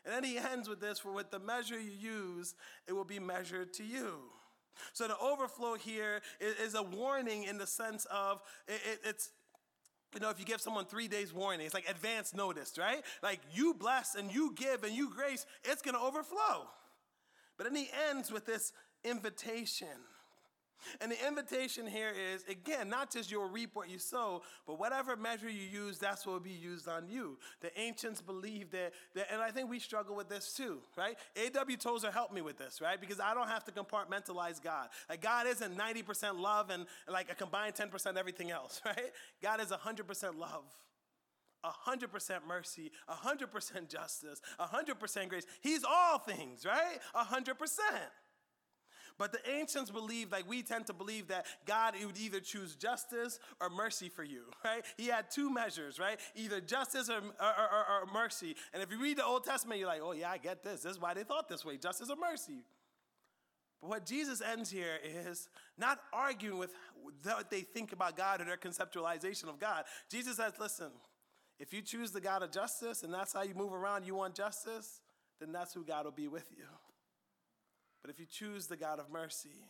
[0.06, 2.54] And then he ends with this for with the measure you use,
[2.88, 4.20] it will be measured to you.
[4.94, 9.30] So the overflow here is, a warning in the sense of it, it, it's
[10.14, 13.04] you know, if you give someone three days warning, it's like advance notice, right?
[13.22, 16.68] Like you bless and you give and you grace, it's going to overflow.
[17.58, 18.72] But then he ends with this
[19.04, 19.88] invitation.
[21.02, 25.16] And the invitation here is again, not just you'll reap what you sow, but whatever
[25.16, 27.38] measure you use, that's what will be used on you.
[27.62, 31.18] The ancients believed that, that and I think we struggle with this too, right?
[31.36, 31.78] A.W.
[31.78, 33.00] Tozer helped me with this, right?
[33.00, 34.90] Because I don't have to compartmentalize God.
[35.10, 39.12] Like God isn't 90% love and like a combined 10% everything else, right?
[39.42, 40.64] God is 100% love.
[41.88, 45.46] 100% mercy, 100% justice, 100% grace.
[45.62, 47.00] He's all things, right?
[47.16, 47.80] 100%.
[49.18, 53.40] But the ancients believed, like we tend to believe, that God would either choose justice
[53.62, 54.84] or mercy for you, right?
[54.98, 56.20] He had two measures, right?
[56.36, 58.56] Either justice or, or, or, or mercy.
[58.74, 60.82] And if you read the Old Testament, you're like, oh, yeah, I get this.
[60.82, 62.66] This is why they thought this way justice or mercy.
[63.82, 65.48] But what Jesus ends here is
[65.78, 66.74] not arguing with
[67.24, 69.86] what they think about God or their conceptualization of God.
[70.10, 70.92] Jesus says, listen,
[71.60, 74.36] if you choose the God of justice and that's how you move around, you want
[74.36, 75.02] justice,
[75.40, 76.66] then that's who God will be with you.
[78.06, 79.66] But if you choose the God of mercy,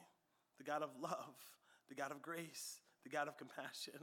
[0.57, 1.37] the God of love,
[1.87, 3.93] the God of grace, the God of compassion,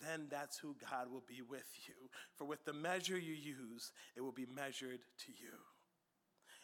[0.00, 1.92] then that's who God will be with you.
[2.34, 5.52] For with the measure you use, it will be measured to you.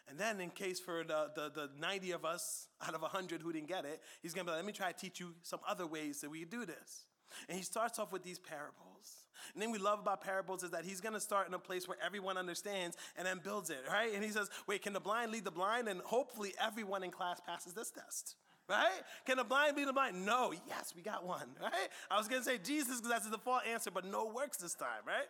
[0.08, 3.52] And then, in case for the, the, the 90 of us out of 100 who
[3.52, 5.60] didn't get it, he's going to be like, let me try to teach you some
[5.68, 7.04] other ways that we do this.
[7.48, 9.24] And he starts off with these parables.
[9.54, 11.86] And then we love about parables is that he's going to start in a place
[11.86, 14.12] where everyone understands and then builds it, right?
[14.12, 15.88] And he says, wait, can the blind lead the blind?
[15.88, 18.36] And hopefully everyone in class passes this test.
[18.68, 19.00] Right?
[19.24, 20.26] Can the blind lead the blind?
[20.26, 20.52] No.
[20.66, 21.48] Yes, we got one.
[21.58, 21.88] Right?
[22.10, 24.74] I was going to say Jesus because that's the default answer, but no works this
[24.74, 25.06] time.
[25.06, 25.24] Right?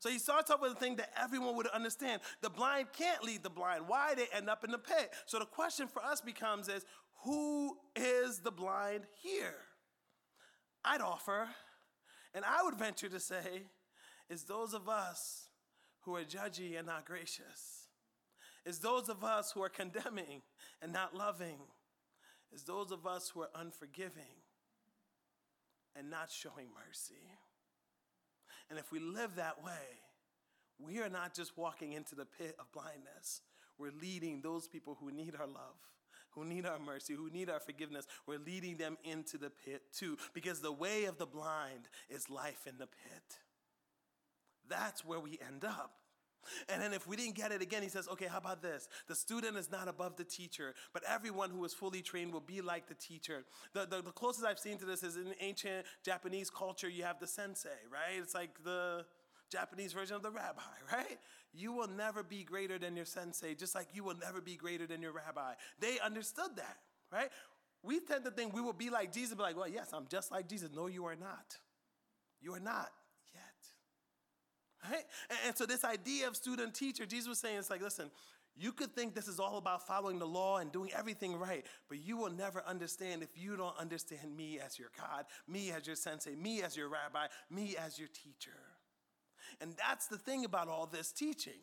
[0.00, 2.20] So he starts off with a thing that everyone would understand.
[2.40, 3.84] The blind can't lead the blind.
[3.86, 4.14] Why?
[4.16, 5.12] They end up in the pit.
[5.26, 6.84] So the question for us becomes is,
[7.22, 9.54] who is the blind here?
[10.84, 11.48] I'd offer
[12.34, 13.64] and I would venture to say,
[14.28, 15.48] is those of us
[16.02, 17.88] who are judgy and not gracious.
[18.64, 20.42] Is those of us who are condemning
[20.80, 21.58] and not loving.
[22.52, 24.42] Is those of us who are unforgiving
[25.96, 27.22] and not showing mercy.
[28.68, 29.98] And if we live that way,
[30.78, 33.42] we are not just walking into the pit of blindness,
[33.76, 35.76] we're leading those people who need our love
[36.30, 40.16] who need our mercy, who need our forgiveness, we're leading them into the pit too.
[40.34, 43.38] Because the way of the blind is life in the pit.
[44.68, 45.92] That's where we end up.
[46.68, 48.88] And then if we didn't get it again, he says, okay, how about this?
[49.08, 52.60] The student is not above the teacher, but everyone who is fully trained will be
[52.60, 53.44] like the teacher.
[53.74, 57.20] The, the, the closest I've seen to this is in ancient Japanese culture, you have
[57.20, 58.18] the sensei, right?
[58.18, 59.04] It's like the
[59.50, 61.18] Japanese version of the rabbi, right?
[61.52, 64.86] You will never be greater than your sensei, just like you will never be greater
[64.86, 65.54] than your rabbi.
[65.80, 66.78] They understood that,
[67.12, 67.30] right?
[67.82, 70.30] We tend to think we will be like Jesus, be like, well, yes, I'm just
[70.30, 70.70] like Jesus.
[70.74, 71.56] No, you are not.
[72.40, 72.90] You are not
[73.32, 74.90] yet.
[74.90, 75.04] Right?
[75.30, 78.10] And, and so this idea of student teacher, Jesus was saying, it's like, listen,
[78.56, 81.98] you could think this is all about following the law and doing everything right, but
[81.98, 85.96] you will never understand if you don't understand me as your God, me as your
[85.96, 88.58] sensei, me as your rabbi, me as your teacher.
[89.60, 91.60] And that's the thing about all this teaching.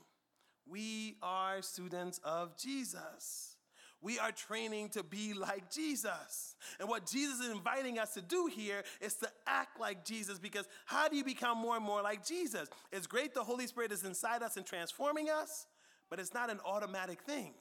[0.66, 3.56] We are students of Jesus.
[4.02, 6.56] We are training to be like Jesus.
[6.80, 10.68] And what Jesus is inviting us to do here is to act like Jesus because
[10.86, 12.70] how do you become more and more like Jesus?
[12.92, 15.66] It's great the Holy Spirit is inside us and transforming us,
[16.10, 17.54] but it's not an automatic thing.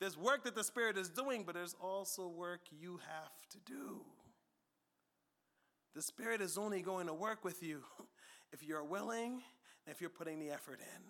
[0.00, 4.00] There's work that the Spirit is doing, but there's also work you have to do.
[5.94, 7.82] The Spirit is only going to work with you
[8.52, 9.42] if you're willing
[9.88, 11.02] if you're putting the effort in.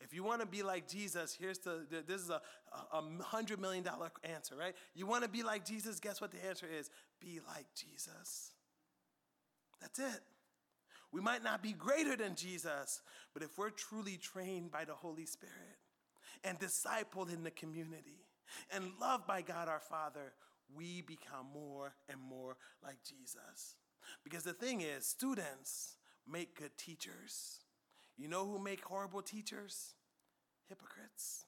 [0.00, 2.40] If you want to be like Jesus, here's the, this is a,
[2.92, 4.74] a hundred million dollar answer, right?
[4.94, 6.90] You want to be like Jesus, guess what the answer is?
[7.20, 8.50] Be like Jesus.
[9.80, 10.20] That's it.
[11.12, 13.02] We might not be greater than Jesus,
[13.34, 15.78] but if we're truly trained by the Holy Spirit
[16.42, 18.26] and discipled in the community
[18.74, 20.32] and loved by God our Father,
[20.74, 23.76] we become more and more like Jesus.
[24.24, 25.96] Because the thing is, students
[26.30, 27.61] make good teachers.
[28.16, 29.94] You know who make horrible teachers?
[30.68, 31.44] Hypocrites.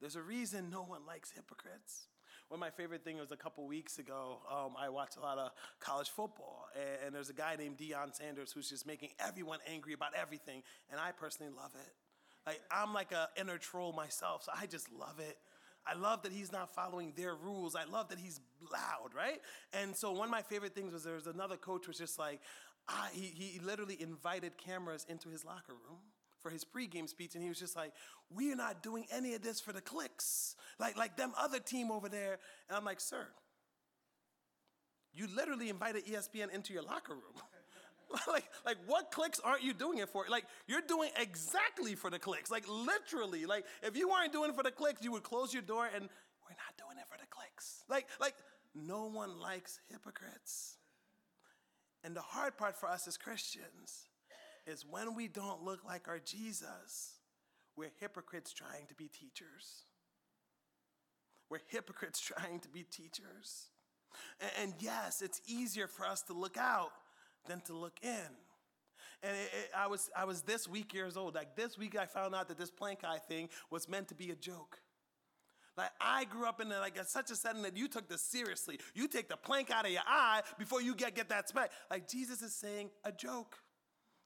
[0.00, 2.08] There's a reason no one likes hypocrites.
[2.48, 4.40] One of my favorite things was a couple weeks ago.
[4.50, 8.14] Um, I watched a lot of college football, and, and there's a guy named Deion
[8.14, 11.92] Sanders who's just making everyone angry about everything, and I personally love it.
[12.46, 15.38] Like I'm like an inner troll myself, so I just love it.
[15.86, 17.74] I love that he's not following their rules.
[17.74, 18.40] I love that he's
[18.72, 19.40] loud, right?
[19.72, 22.40] And so one of my favorite things was there was another coach was just like,
[23.12, 25.98] he, he literally invited cameras into his locker room
[26.40, 27.92] for his pregame speech, and he was just like,
[28.30, 31.90] "We are not doing any of this for the clicks, like like them other team
[31.90, 33.26] over there." And I'm like, "Sir,
[35.12, 37.42] you literally invited ESPN into your locker room."
[38.28, 40.26] like, like what clicks aren't you doing it for?
[40.28, 42.50] Like, you're doing exactly for the clicks.
[42.50, 43.46] Like, literally.
[43.46, 46.08] Like, if you weren't doing it for the clicks, you would close your door and
[46.44, 47.82] we're not doing it for the clicks.
[47.88, 48.34] Like, like
[48.74, 50.76] no one likes hypocrites.
[52.04, 54.08] And the hard part for us as Christians
[54.66, 57.14] is when we don't look like our Jesus,
[57.76, 59.84] we're hypocrites trying to be teachers.
[61.50, 63.68] We're hypocrites trying to be teachers.
[64.60, 66.92] And, yes, it's easier for us to look out
[67.48, 68.30] than to look in.
[69.22, 71.34] And it, it, I, was, I was this week years old.
[71.34, 74.30] Like this week, I found out that this plank eye thing was meant to be
[74.30, 74.78] a joke.
[75.76, 78.22] Like I grew up in a, like a, such a setting that you took this
[78.22, 78.78] seriously.
[78.94, 81.72] You take the plank out of your eye before you get get that speck.
[81.90, 83.58] Like Jesus is saying a joke.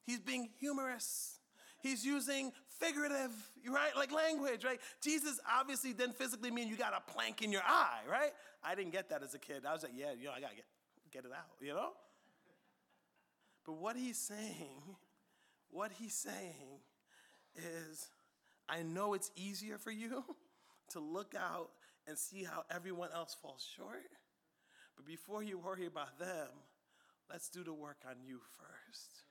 [0.04, 1.38] He's being humorous.
[1.80, 3.30] He's using figurative,
[3.66, 3.96] right?
[3.96, 4.80] Like language, right?
[5.00, 8.32] Jesus obviously didn't physically mean you got a plank in your eye, right?
[8.62, 9.64] I didn't get that as a kid.
[9.66, 10.64] I was like, yeah, you know, I gotta get
[11.10, 11.90] get it out, you know?
[13.64, 14.82] But what he's saying,
[15.70, 16.80] what he's saying
[17.56, 18.08] is,
[18.68, 20.24] I know it's easier for you
[20.90, 21.70] to look out
[22.06, 24.10] and see how everyone else falls short.
[24.96, 26.48] But before you worry about them,
[27.30, 29.22] let's do the work on you first.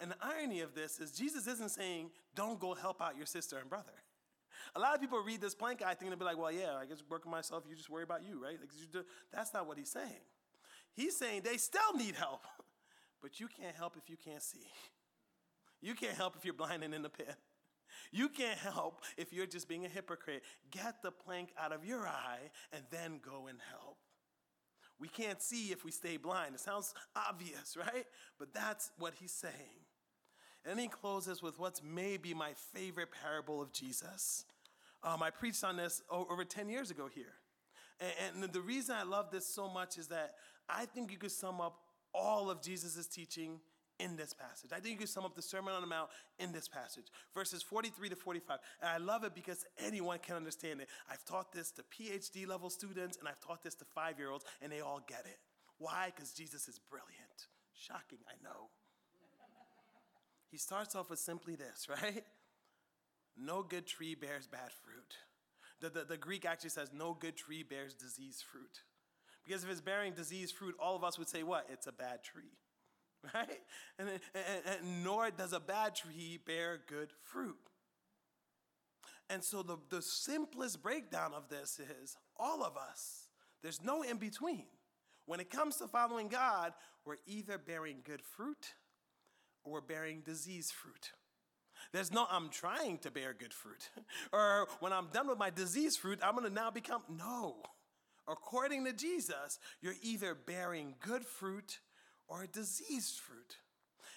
[0.00, 3.58] And the irony of this is Jesus isn't saying, don't go help out your sister
[3.58, 3.92] and brother.
[4.74, 6.86] A lot of people read this plank I think and be like, well, yeah, I
[6.86, 8.58] guess working myself, you just worry about you, right?
[8.60, 10.24] Like, you That's not what he's saying.
[10.94, 12.42] He's saying they still need help.
[13.22, 14.64] But you can't help if you can't see.
[15.82, 17.34] You can't help if you're blind and in the pit.
[18.12, 20.42] You can't help if you're just being a hypocrite.
[20.70, 23.98] Get the plank out of your eye and then go and help.
[24.98, 26.54] We can't see if we stay blind.
[26.54, 28.06] It sounds obvious, right?
[28.38, 29.84] But that's what he's saying.
[30.64, 34.44] And he closes with what's maybe my favorite parable of Jesus.
[35.02, 37.32] Um, I preached on this over 10 years ago here.
[37.98, 40.34] And, and the reason I love this so much is that
[40.68, 41.78] I think you could sum up
[42.12, 43.60] all of Jesus' teaching
[44.02, 44.70] in this passage.
[44.72, 46.08] I think you can sum up the Sermon on the Mount
[46.38, 48.58] in this passage, verses 43 to 45.
[48.80, 50.88] And I love it because anyone can understand it.
[51.10, 54.44] I've taught this to PhD level students and I've taught this to five year olds,
[54.62, 55.38] and they all get it.
[55.78, 56.12] Why?
[56.14, 57.48] Because Jesus is brilliant.
[57.74, 58.68] Shocking, I know.
[60.50, 62.24] he starts off with simply this, right?
[63.36, 65.16] No good tree bears bad fruit.
[65.80, 68.82] The, the, the Greek actually says, no good tree bears disease fruit.
[69.46, 71.66] Because if it's bearing disease fruit, all of us would say, what?
[71.72, 72.52] It's a bad tree,
[73.34, 73.60] right?
[73.98, 74.20] And, and,
[74.66, 77.56] and nor does a bad tree bear good fruit.
[79.28, 83.28] And so the, the simplest breakdown of this is all of us,
[83.62, 84.66] there's no in between.
[85.26, 86.72] When it comes to following God,
[87.04, 88.74] we're either bearing good fruit
[89.64, 91.12] or we're bearing disease fruit.
[91.92, 93.88] There's no, I'm trying to bear good fruit.
[94.32, 97.62] or when I'm done with my disease fruit, I'm gonna now become, no
[98.30, 101.80] according to Jesus, you're either bearing good fruit
[102.30, 103.56] or a diseased fruit.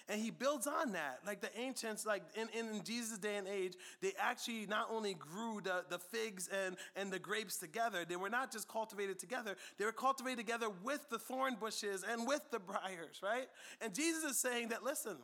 [0.08, 1.20] And he builds on that.
[1.26, 5.60] Like the ancients, like in, in Jesus' day and age, they actually not only grew
[5.62, 9.84] the, the figs and, and the grapes together, they were not just cultivated together, they
[9.84, 13.48] were cultivated together with the thorn bushes and with the briars, right?
[13.80, 15.16] And Jesus is saying that, listen,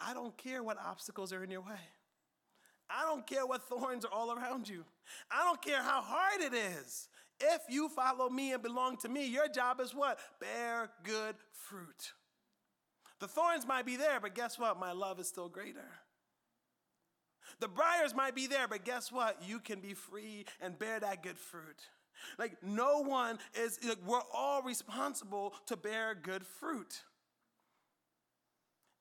[0.00, 1.80] I don't care what obstacles are in your way.
[2.90, 4.84] I don't care what thorns are all around you.
[5.30, 7.08] I don't care how hard it is.
[7.40, 10.18] If you follow me and belong to me, your job is what?
[10.40, 12.12] Bear good fruit.
[13.20, 14.78] The thorns might be there, but guess what?
[14.78, 15.88] My love is still greater.
[17.60, 19.42] The briars might be there, but guess what?
[19.42, 21.80] You can be free and bear that good fruit.
[22.38, 27.02] Like, no one is, like, we're all responsible to bear good fruit.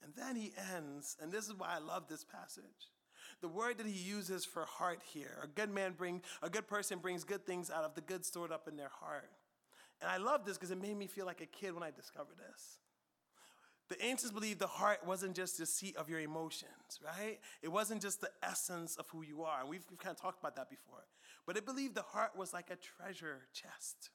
[0.04, 2.64] And then he ends, and this is why I love this passage.
[3.42, 7.00] The word that he uses for heart here, a good man bring, a good person
[7.00, 9.30] brings good things out of the good stored up in their heart.
[10.02, 12.38] And I love this because it made me feel like a kid when I discovered
[12.38, 12.80] this.
[13.90, 17.40] The ancients believed the heart wasn't just the seat of your emotions, right?
[17.62, 19.62] It wasn't just the essence of who you are.
[19.62, 21.06] And we've, we've kind of talked about that before.
[21.46, 24.10] But it believed the heart was like a treasure chest,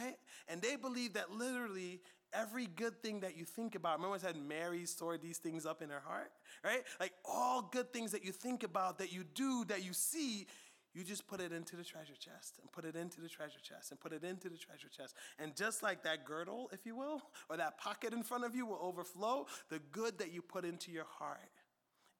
[0.00, 0.16] right?
[0.48, 2.00] And they believed that literally
[2.32, 5.82] every good thing that you think about, remember I said Mary stored these things up
[5.82, 6.30] in her heart,
[6.64, 6.82] right?
[7.00, 10.46] Like all good things that you think about, that you do, that you see,
[10.94, 13.90] you just put it into the treasure chest and put it into the treasure chest
[13.90, 15.14] and put it into the treasure chest.
[15.38, 18.66] And just like that girdle, if you will, or that pocket in front of you
[18.66, 21.38] will overflow, the good that you put into your heart,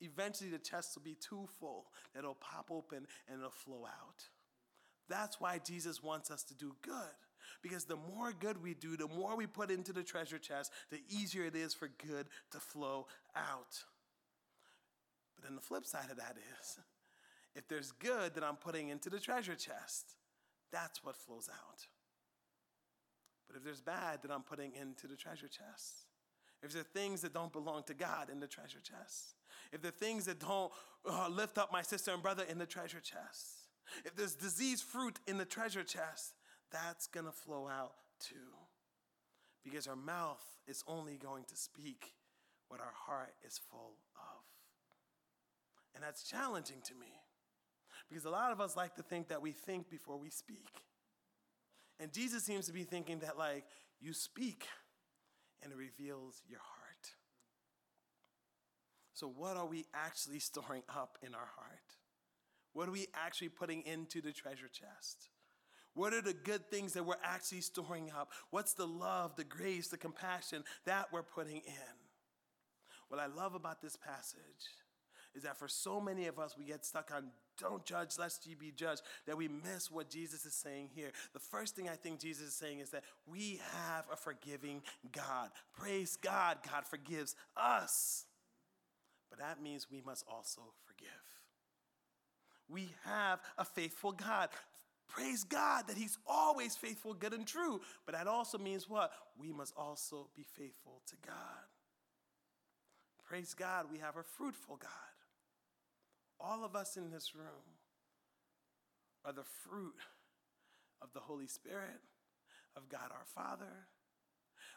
[0.01, 1.87] eventually the chest will be too full
[2.19, 4.25] it'll pop open and it'll flow out.
[5.09, 6.95] That's why Jesus wants us to do good.
[7.63, 11.01] Because the more good we do, the more we put into the treasure chest, the
[11.09, 13.85] easier it is for good to flow out.
[15.37, 16.79] But then the flip side of that is
[17.55, 20.15] if there's good that I'm putting into the treasure chest,
[20.73, 21.87] that's what flows out.
[23.47, 26.07] But if there's bad that I'm putting into the treasure chest,
[26.63, 29.35] if there are things that don't belong to God in the treasure chest,
[29.73, 30.73] if there are things that don't
[31.09, 33.63] uh, lift up my sister and brother in the treasure chest,
[34.05, 36.35] if there's disease fruit in the treasure chest,
[36.73, 38.35] that's going to flow out too.
[39.63, 42.15] Because our mouth is only going to speak
[42.69, 44.43] what our heart is full of.
[45.95, 47.13] And that's challenging to me.
[48.09, 50.69] Because a lot of us like to think that we think before we speak.
[52.01, 53.65] And Jesus seems to be thinking that, like,
[54.01, 54.67] you speak
[55.63, 57.13] and it reveals your heart.
[59.15, 61.97] So, what are we actually storing up in our heart?
[62.73, 65.29] What are we actually putting into the treasure chest?
[65.95, 68.31] What are the good things that we're actually storing up?
[68.51, 71.95] What's the love, the grace, the compassion that we're putting in?
[73.09, 74.39] What I love about this passage
[75.35, 77.25] is that for so many of us, we get stuck on
[77.59, 81.11] don't judge lest ye be judged, that we miss what Jesus is saying here.
[81.33, 85.51] The first thing I think Jesus is saying is that we have a forgiving God.
[85.79, 88.25] Praise God, God forgives us.
[89.31, 91.09] But that means we must also forgive.
[92.69, 94.49] We have a faithful God.
[95.15, 97.81] Praise God that He's always faithful, good, and true.
[98.07, 99.13] But that also means what?
[99.39, 101.35] We must also be faithful to God.
[103.29, 104.91] Praise God, we have a fruitful God
[106.43, 107.79] all of us in this room
[109.25, 109.95] are the fruit
[111.01, 112.01] of the Holy Spirit,
[112.77, 113.87] of God our Father,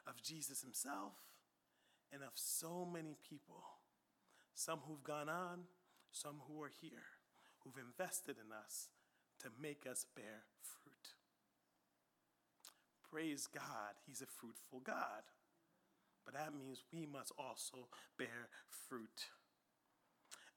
[0.08, 1.14] of Jesus Himself,
[2.14, 3.64] and of so many people.
[4.54, 5.62] Some who've gone on,
[6.12, 7.18] some who are here,
[7.60, 8.90] who've invested in us
[9.42, 11.16] to make us bear fruit.
[13.12, 15.24] Praise God, He's a fruitful God.
[16.26, 18.50] But that means we must also bear
[18.90, 19.30] fruit.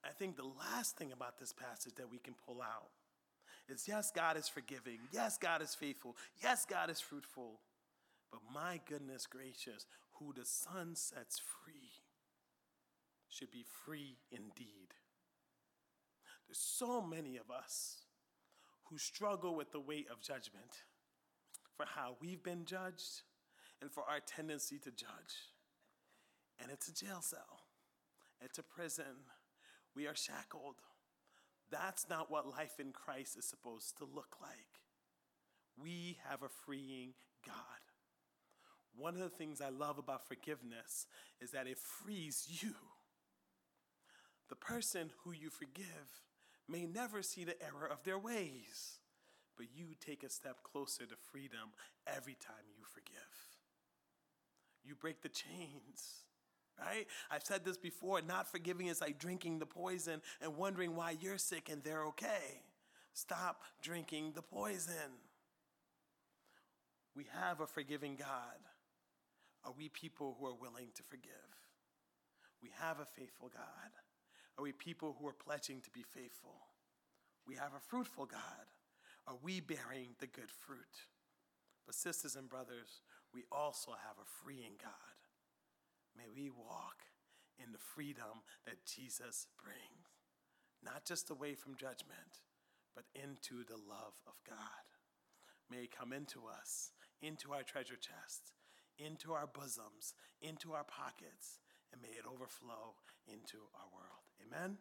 [0.05, 2.91] I think the last thing about this passage that we can pull out
[3.69, 4.99] is yes, God is forgiving.
[5.12, 6.17] Yes, God is faithful.
[6.43, 7.61] Yes, God is fruitful.
[8.31, 12.03] But my goodness gracious, who the Son sets free
[13.29, 14.95] should be free indeed.
[16.47, 17.97] There's so many of us
[18.88, 20.85] who struggle with the weight of judgment
[21.77, 23.22] for how we've been judged
[23.81, 25.53] and for our tendency to judge.
[26.61, 27.66] And it's a jail cell,
[28.40, 29.27] it's a prison,
[29.94, 30.77] we are shackled.
[31.70, 34.81] That's not what life in Christ is supposed to look like.
[35.81, 37.12] We have a freeing
[37.44, 37.55] God.
[38.96, 41.07] One of the things I love about forgiveness
[41.40, 42.74] is that it frees you.
[44.48, 46.09] The person who you forgive
[46.69, 48.99] may never see the error of their ways,
[49.57, 51.71] but you take a step closer to freedom
[52.07, 53.17] every time you forgive.
[54.85, 56.25] You break the chains
[56.81, 57.07] right?
[57.31, 61.39] I've said this before not forgiving is like drinking the poison and wondering why you're
[61.39, 62.63] sick and they're okay.
[63.13, 65.19] Stop drinking the poison.
[67.15, 68.29] We have a forgiving God.
[69.65, 71.33] Are we people who are willing to forgive?
[72.63, 73.91] We have a faithful God.
[74.59, 76.57] Are we people who are pledging to be faithful?
[77.47, 78.66] We have a fruitful God.
[79.27, 81.07] Are we bearing the good fruit?
[81.87, 83.03] But, sisters and brothers,
[83.33, 85.16] we also have a freeing God.
[86.16, 87.05] May we walk
[87.64, 90.09] in the freedom that Jesus brings.
[90.83, 92.43] not just away from judgment,
[92.95, 94.85] but into the love of God.
[95.70, 98.53] May it come into us, into our treasure chest,
[98.99, 101.61] into our bosoms, into our pockets,
[101.93, 102.95] and may it overflow
[103.26, 104.18] into our world.
[104.53, 104.76] Amen?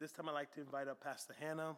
[0.00, 1.76] This time I'd like to invite up Pastor Hannah.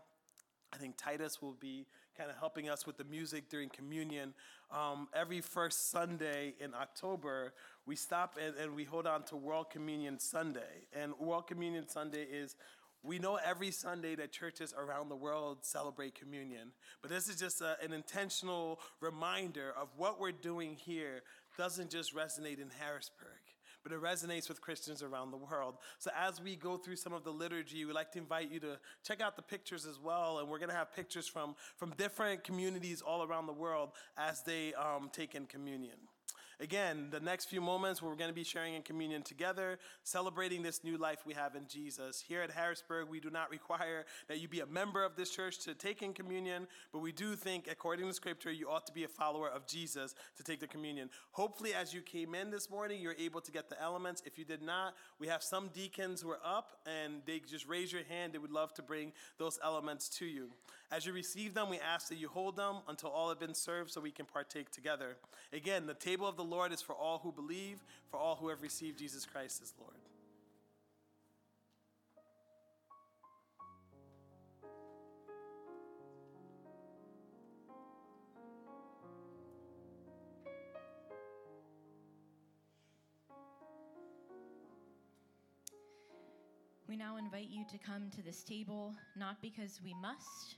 [0.72, 1.86] I think Titus will be
[2.16, 4.34] kind of helping us with the music during communion.
[4.70, 7.54] Um, every first Sunday in October,
[7.86, 10.86] we stop and, and we hold on to World Communion Sunday.
[10.94, 12.54] And World Communion Sunday is
[13.02, 17.60] we know every Sunday that churches around the world celebrate communion, but this is just
[17.60, 21.22] a, an intentional reminder of what we're doing here
[21.58, 23.41] doesn't just resonate in Harrisburg
[23.82, 25.76] but it resonates with Christians around the world.
[25.98, 28.78] So as we go through some of the liturgy, we'd like to invite you to
[29.04, 30.38] check out the pictures as well.
[30.38, 34.42] And we're going to have pictures from, from different communities all around the world as
[34.42, 35.96] they um, take in communion.
[36.62, 40.84] Again, the next few moments we're going to be sharing in communion together, celebrating this
[40.84, 42.22] new life we have in Jesus.
[42.24, 45.58] Here at Harrisburg, we do not require that you be a member of this church
[45.64, 49.02] to take in communion, but we do think, according to Scripture, you ought to be
[49.02, 51.10] a follower of Jesus to take the communion.
[51.32, 54.22] Hopefully, as you came in this morning, you're able to get the elements.
[54.24, 57.92] If you did not, we have some deacons who are up and they just raise
[57.92, 58.34] your hand.
[58.34, 60.50] They would love to bring those elements to you.
[60.92, 63.90] As you receive them, we ask that you hold them until all have been served
[63.90, 65.16] so we can partake together.
[65.50, 68.60] Again, the table of the Lord is for all who believe, for all who have
[68.60, 69.96] received Jesus Christ as Lord.
[86.86, 90.56] We now invite you to come to this table, not because we must,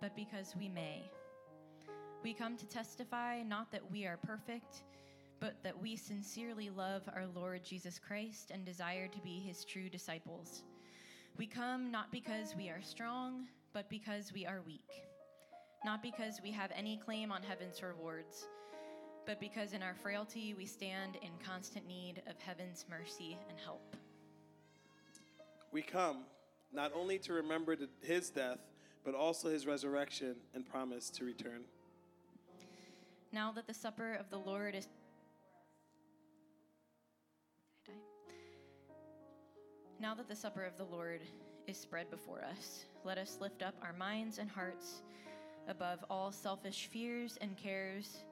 [0.00, 1.02] but because we may.
[2.22, 4.82] We come to testify not that we are perfect,
[5.40, 9.88] but that we sincerely love our Lord Jesus Christ and desire to be his true
[9.88, 10.64] disciples.
[11.38, 15.04] We come not because we are strong, but because we are weak.
[15.84, 18.48] Not because we have any claim on heaven's rewards,
[19.26, 23.96] but because in our frailty we stand in constant need of heaven's mercy and help.
[25.72, 26.24] We come
[26.72, 28.58] not only to remember his death,
[29.04, 31.62] but also his resurrection and promise to return.
[33.32, 34.88] Now that the supper of the Lord is
[40.00, 41.20] Now that the supper of the Lord
[41.66, 45.02] is spread before us, let us lift up our minds and hearts
[45.68, 48.24] above all selfish fears and cares.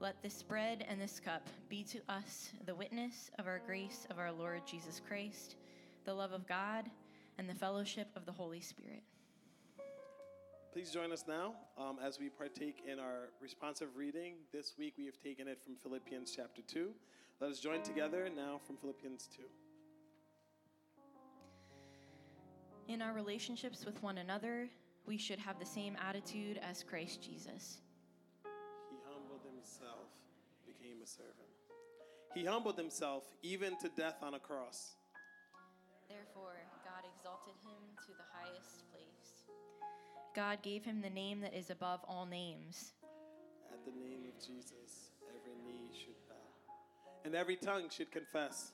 [0.00, 4.18] Let this bread and this cup be to us the witness of our grace of
[4.18, 5.54] our Lord Jesus Christ,
[6.04, 6.90] the love of God,
[7.38, 9.04] and the fellowship of the Holy Spirit.
[10.72, 14.36] Please join us now um, as we partake in our responsive reading.
[14.54, 16.88] This week we have taken it from Philippians chapter 2.
[17.42, 19.42] Let us join together now from Philippians 2.
[22.88, 24.70] In our relationships with one another,
[25.04, 27.82] we should have the same attitude as Christ Jesus.
[28.88, 30.08] He humbled himself,
[30.66, 31.52] became a servant.
[32.34, 34.94] He humbled himself even to death on a cross.
[36.08, 38.81] Therefore, God exalted him to the highest.
[40.34, 42.92] God gave him the name that is above all names.
[43.70, 46.74] At the name of Jesus, every knee should bow,
[47.24, 48.72] and every tongue should confess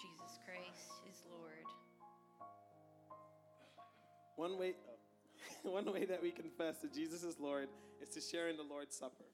[0.00, 1.64] Jesus Christ is Lord.
[4.36, 4.74] One way,
[5.62, 7.68] one way that we confess that Jesus is Lord
[8.02, 9.24] is to share in the Lord's Supper.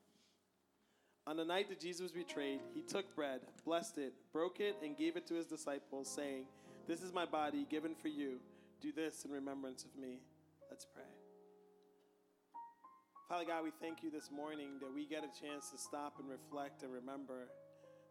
[1.26, 4.94] On the night that Jesus was betrayed, he took bread, blessed it, broke it, and
[4.94, 6.44] gave it to his disciples, saying,
[6.86, 8.40] This is my body given for you.
[8.82, 10.18] Do this in remembrance of me.
[10.70, 11.04] Let's pray.
[13.28, 16.28] Father God, we thank you this morning that we get a chance to stop and
[16.28, 17.48] reflect and remember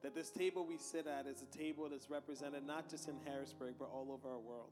[0.01, 3.75] that this table we sit at is a table that's represented not just in Harrisburg,
[3.79, 4.71] but all over our world.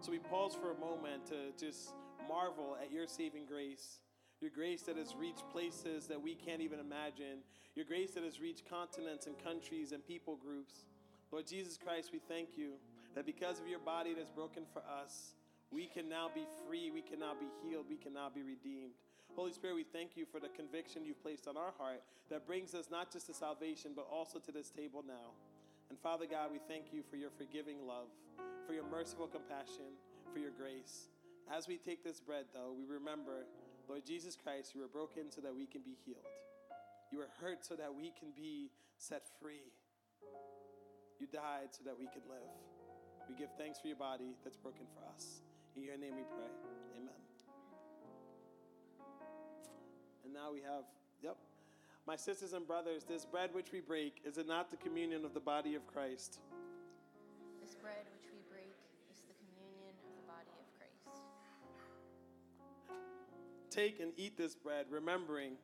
[0.00, 1.92] So we pause for a moment to just
[2.28, 4.00] marvel at your saving grace.
[4.40, 7.38] Your grace that has reached places that we can't even imagine.
[7.76, 10.86] Your grace that has reached continents and countries and people groups.
[11.30, 12.72] Lord Jesus Christ, we thank you
[13.14, 15.34] that because of your body that's broken for us,
[15.74, 18.94] we can now be free, we can now be healed, we can now be redeemed.
[19.34, 22.74] Holy Spirit, we thank you for the conviction you've placed on our heart that brings
[22.74, 25.34] us not just to salvation, but also to this table now.
[25.90, 28.06] And Father God, we thank you for your forgiving love
[28.66, 29.92] for your merciful compassion,
[30.32, 31.08] for your grace.
[31.52, 33.44] As we take this bread, though, we remember,
[33.88, 36.24] Lord Jesus Christ, you were broken so that we can be healed.
[37.12, 39.68] You were hurt so that we can be set free.
[41.20, 42.48] You died so that we can live.
[43.28, 45.42] We give thanks for your body that's broken for us.
[45.76, 46.50] In your name we pray.
[46.96, 47.14] Amen.
[50.24, 50.84] And now we have,
[51.22, 51.36] yep.
[52.06, 55.34] My sisters and brothers, this bread which we break, is it not the communion of
[55.34, 56.38] the body of Christ?
[57.60, 58.74] This bread which we break
[59.10, 61.26] is the communion of the body of Christ.
[63.70, 65.54] Take and eat this bread, remembering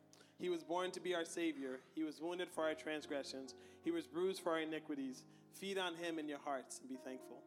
[0.41, 1.81] he was born to be our Savior.
[1.95, 3.55] He was wounded for our transgressions.
[3.85, 5.23] He was bruised for our iniquities.
[5.53, 7.43] Feed on him in your hearts and be thankful.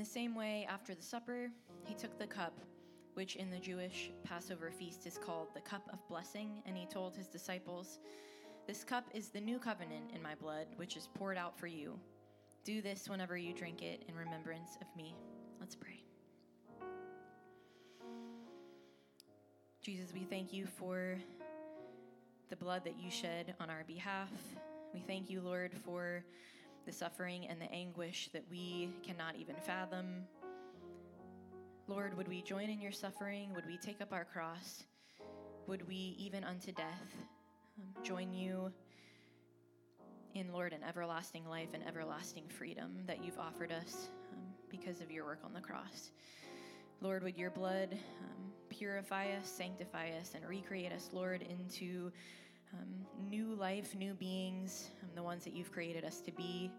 [0.00, 1.50] The same way, after the supper,
[1.84, 2.58] he took the cup,
[3.12, 7.14] which in the Jewish Passover feast is called the cup of blessing, and he told
[7.14, 7.98] his disciples,
[8.66, 12.00] This cup is the new covenant in my blood, which is poured out for you.
[12.64, 15.14] Do this whenever you drink it in remembrance of me.
[15.60, 16.02] Let's pray.
[19.82, 21.18] Jesus, we thank you for
[22.48, 24.30] the blood that you shed on our behalf.
[24.94, 26.24] We thank you, Lord, for
[26.86, 30.24] the suffering and the anguish that we cannot even fathom.
[31.86, 33.52] Lord, would we join in your suffering?
[33.54, 34.84] Would we take up our cross?
[35.66, 37.14] Would we, even unto death,
[37.78, 38.72] um, join you
[40.34, 45.10] in, Lord, an everlasting life and everlasting freedom that you've offered us um, because of
[45.10, 46.10] your work on the cross?
[47.00, 52.12] Lord, would your blood um, purify us, sanctify us, and recreate us, Lord, into
[52.74, 56.70] um, new life, new beings, um, the ones that you've created us to be.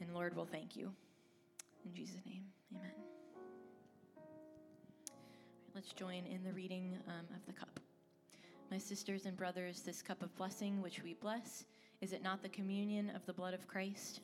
[0.00, 0.92] And Lord, we'll thank you.
[1.84, 2.42] In Jesus' name,
[2.74, 2.90] amen.
[5.74, 7.78] let's join in the reading um, of the cup.
[8.70, 11.64] My sisters and brothers, this cup of blessing which we bless,
[12.00, 14.20] is it not the communion of the blood of Christ?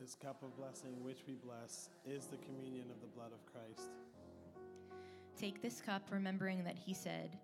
[0.00, 3.90] This cup of blessing which we bless is the communion of the blood of Christ.
[5.38, 7.36] Take this cup, remembering that he said,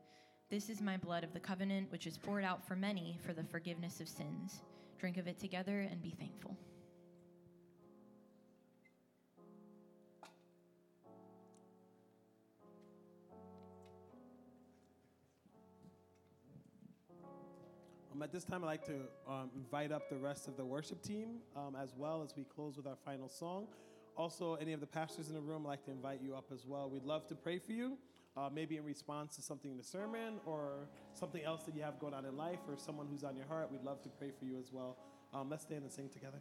[0.48, 3.42] this is my blood of the covenant, which is poured out for many for the
[3.42, 4.62] forgiveness of sins.
[4.98, 6.56] Drink of it together and be thankful.
[18.12, 21.02] Um, at this time, I'd like to um, invite up the rest of the worship
[21.02, 23.66] team um, as well as we close with our final song.
[24.16, 26.64] Also, any of the pastors in the room, I'd like to invite you up as
[26.64, 26.88] well.
[26.88, 27.98] We'd love to pray for you
[28.36, 31.98] uh, maybe in response to something in the sermon or something else that you have
[31.98, 34.44] going on in life or someone who's on your heart, we'd love to pray for
[34.44, 34.96] you as well.
[35.32, 36.40] Um, let's stand and sing together.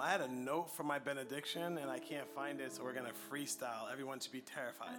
[0.00, 3.12] I had a note for my benediction and I can't find it, so we're gonna
[3.30, 3.92] freestyle.
[3.92, 4.96] Everyone should be terrified.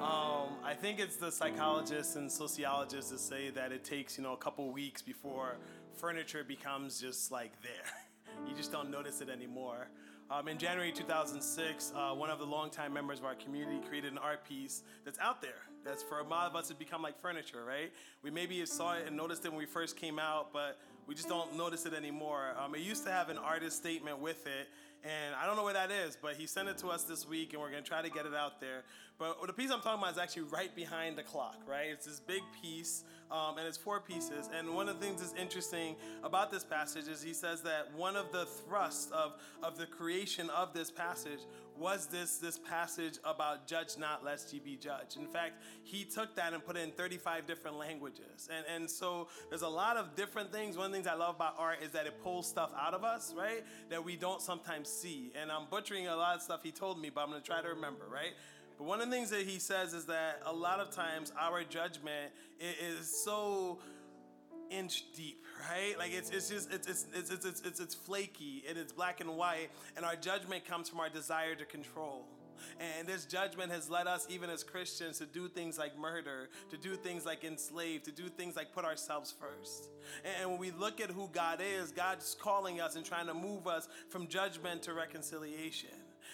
[0.00, 4.32] Um, I think it's the psychologists and sociologists that say that it takes you know
[4.32, 5.58] a couple weeks before
[5.96, 7.92] furniture becomes just like there.
[8.48, 9.86] you just don't notice it anymore.
[10.28, 14.18] Um, in January 2006, uh, one of the longtime members of our community created an
[14.18, 15.62] art piece that's out there.
[15.84, 17.92] That's for a lot of us to become like furniture, right?
[18.22, 21.28] We maybe saw it and noticed it when we first came out, but we just
[21.28, 22.54] don't notice it anymore.
[22.62, 24.68] Um, it used to have an artist statement with it,
[25.04, 27.52] and I don't know where that is, but he sent it to us this week,
[27.52, 28.84] and we're gonna try to get it out there.
[29.18, 31.88] But the piece I'm talking about is actually right behind the clock, right?
[31.90, 34.48] It's this big piece, um, and it's four pieces.
[34.56, 38.16] And one of the things that's interesting about this passage is he says that one
[38.16, 41.40] of the thrusts of, of the creation of this passage
[41.82, 45.16] was this this passage about judge not lest ye be judged.
[45.16, 48.48] In fact, he took that and put it in 35 different languages.
[48.54, 50.76] And and so there's a lot of different things.
[50.76, 53.04] One of the things I love about art is that it pulls stuff out of
[53.04, 53.64] us, right?
[53.90, 55.32] That we don't sometimes see.
[55.40, 57.68] And I'm butchering a lot of stuff he told me, but I'm gonna try to
[57.68, 58.32] remember, right?
[58.78, 61.64] But one of the things that he says is that a lot of times our
[61.64, 63.78] judgment is so
[64.72, 65.98] inch deep, right?
[65.98, 69.36] Like it's, it's just it's it's, it's it's it's it's flaky and it's black and
[69.36, 72.26] white, and our judgment comes from our desire to control.
[72.78, 76.76] And this judgment has led us, even as Christians, to do things like murder, to
[76.76, 79.88] do things like enslave, to do things like put ourselves first.
[80.40, 83.66] And when we look at who God is, God's calling us and trying to move
[83.66, 85.90] us from judgment to reconciliation.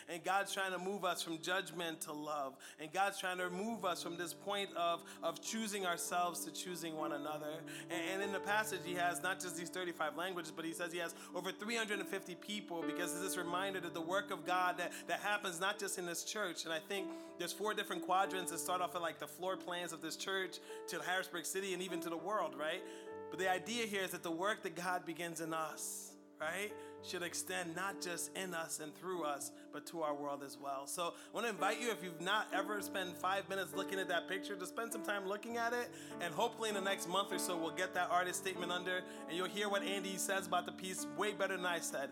[0.09, 2.57] And God's trying to move us from judgment to love.
[2.81, 6.97] And God's trying to move us from this point of, of choosing ourselves to choosing
[6.97, 7.61] one another.
[7.91, 10.93] And, and in the passage, he has not just these 35 languages, but he says
[10.93, 15.21] he has over 350 people because this reminder that the work of God that, that
[15.21, 16.65] happens not just in this church.
[16.65, 19.93] And I think there's four different quadrants that start off at like the floor plans
[19.93, 22.83] of this church to Harrisburg City and even to the world, right?
[23.31, 26.73] But the idea here is that the work that God begins in us, right?
[27.03, 30.87] Should extend not just in us and through us, but to our world as well.
[30.87, 34.09] So I want to invite you, if you've not ever spent five minutes looking at
[34.09, 35.91] that picture, to spend some time looking at it.
[36.21, 39.37] And hopefully in the next month or so, we'll get that artist statement under and
[39.37, 42.11] you'll hear what Andy says about the piece way better than I said.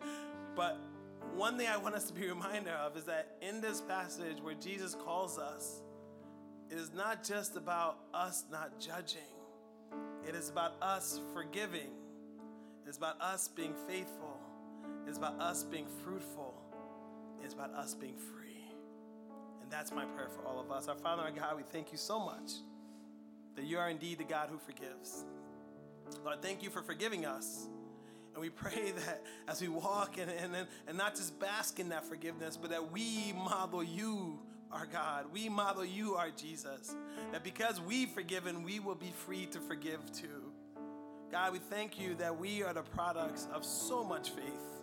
[0.54, 0.78] But
[1.34, 4.54] one thing I want us to be reminded of is that in this passage where
[4.54, 5.82] Jesus calls us,
[6.70, 9.20] it is not just about us not judging.
[10.26, 11.90] It is about us forgiving.
[12.86, 14.35] It's about us being faithful.
[15.06, 16.54] It's about us being fruitful.
[17.42, 18.64] It's about us being free.
[19.62, 20.88] And that's my prayer for all of us.
[20.88, 22.52] Our Father, our God, we thank you so much
[23.54, 25.24] that you are indeed the God who forgives.
[26.24, 27.66] Lord, thank you for forgiving us.
[28.34, 32.04] And we pray that as we walk and, and, and not just bask in that
[32.04, 34.38] forgiveness, but that we model you,
[34.72, 35.26] our God.
[35.32, 36.94] We model you, our Jesus.
[37.32, 40.52] That because we've forgiven, we will be free to forgive too.
[41.30, 44.75] God, we thank you that we are the products of so much faith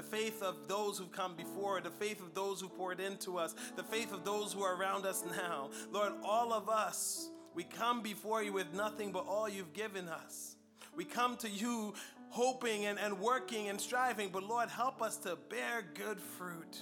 [0.00, 3.54] the faith of those who've come before, the faith of those who poured into us,
[3.76, 5.68] the faith of those who are around us now.
[5.92, 10.56] Lord, all of us, we come before you with nothing but all you've given us.
[10.96, 11.92] We come to you
[12.30, 16.80] hoping and, and working and striving, but Lord, help us to bear good fruit.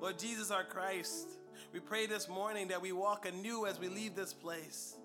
[0.00, 1.38] Lord Jesus, our Christ,
[1.72, 4.96] we pray this morning that we walk anew as we leave this place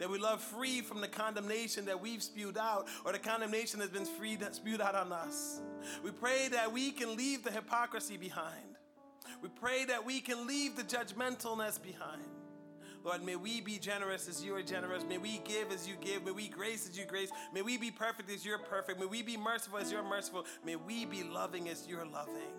[0.00, 3.92] that we love free from the condemnation that we've spewed out or the condemnation that's
[3.92, 5.60] been freed, spewed out on us.
[6.02, 8.76] We pray that we can leave the hypocrisy behind.
[9.42, 12.24] We pray that we can leave the judgmentalness behind.
[13.04, 15.04] Lord, may we be generous as you are generous.
[15.04, 16.24] May we give as you give.
[16.24, 17.30] May we grace as you grace.
[17.52, 18.98] May we be perfect as you're perfect.
[18.98, 20.44] May we be merciful as you're merciful.
[20.64, 22.52] May we be loving as you're loving.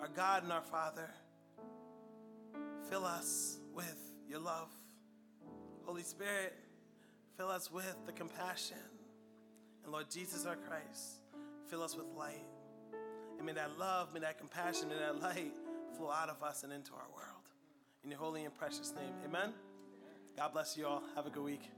[0.00, 1.10] Our God and our Father,
[2.88, 3.98] fill us with
[4.28, 4.77] your love.
[5.88, 6.54] Holy Spirit,
[7.38, 8.76] fill us with the compassion.
[9.82, 11.22] And Lord Jesus, our Christ,
[11.70, 12.44] fill us with light.
[13.38, 15.54] And may that love, may that compassion, may that light
[15.96, 17.40] flow out of us and into our world.
[18.04, 19.54] In your holy and precious name, amen.
[20.36, 21.02] God bless you all.
[21.16, 21.70] Have a good week.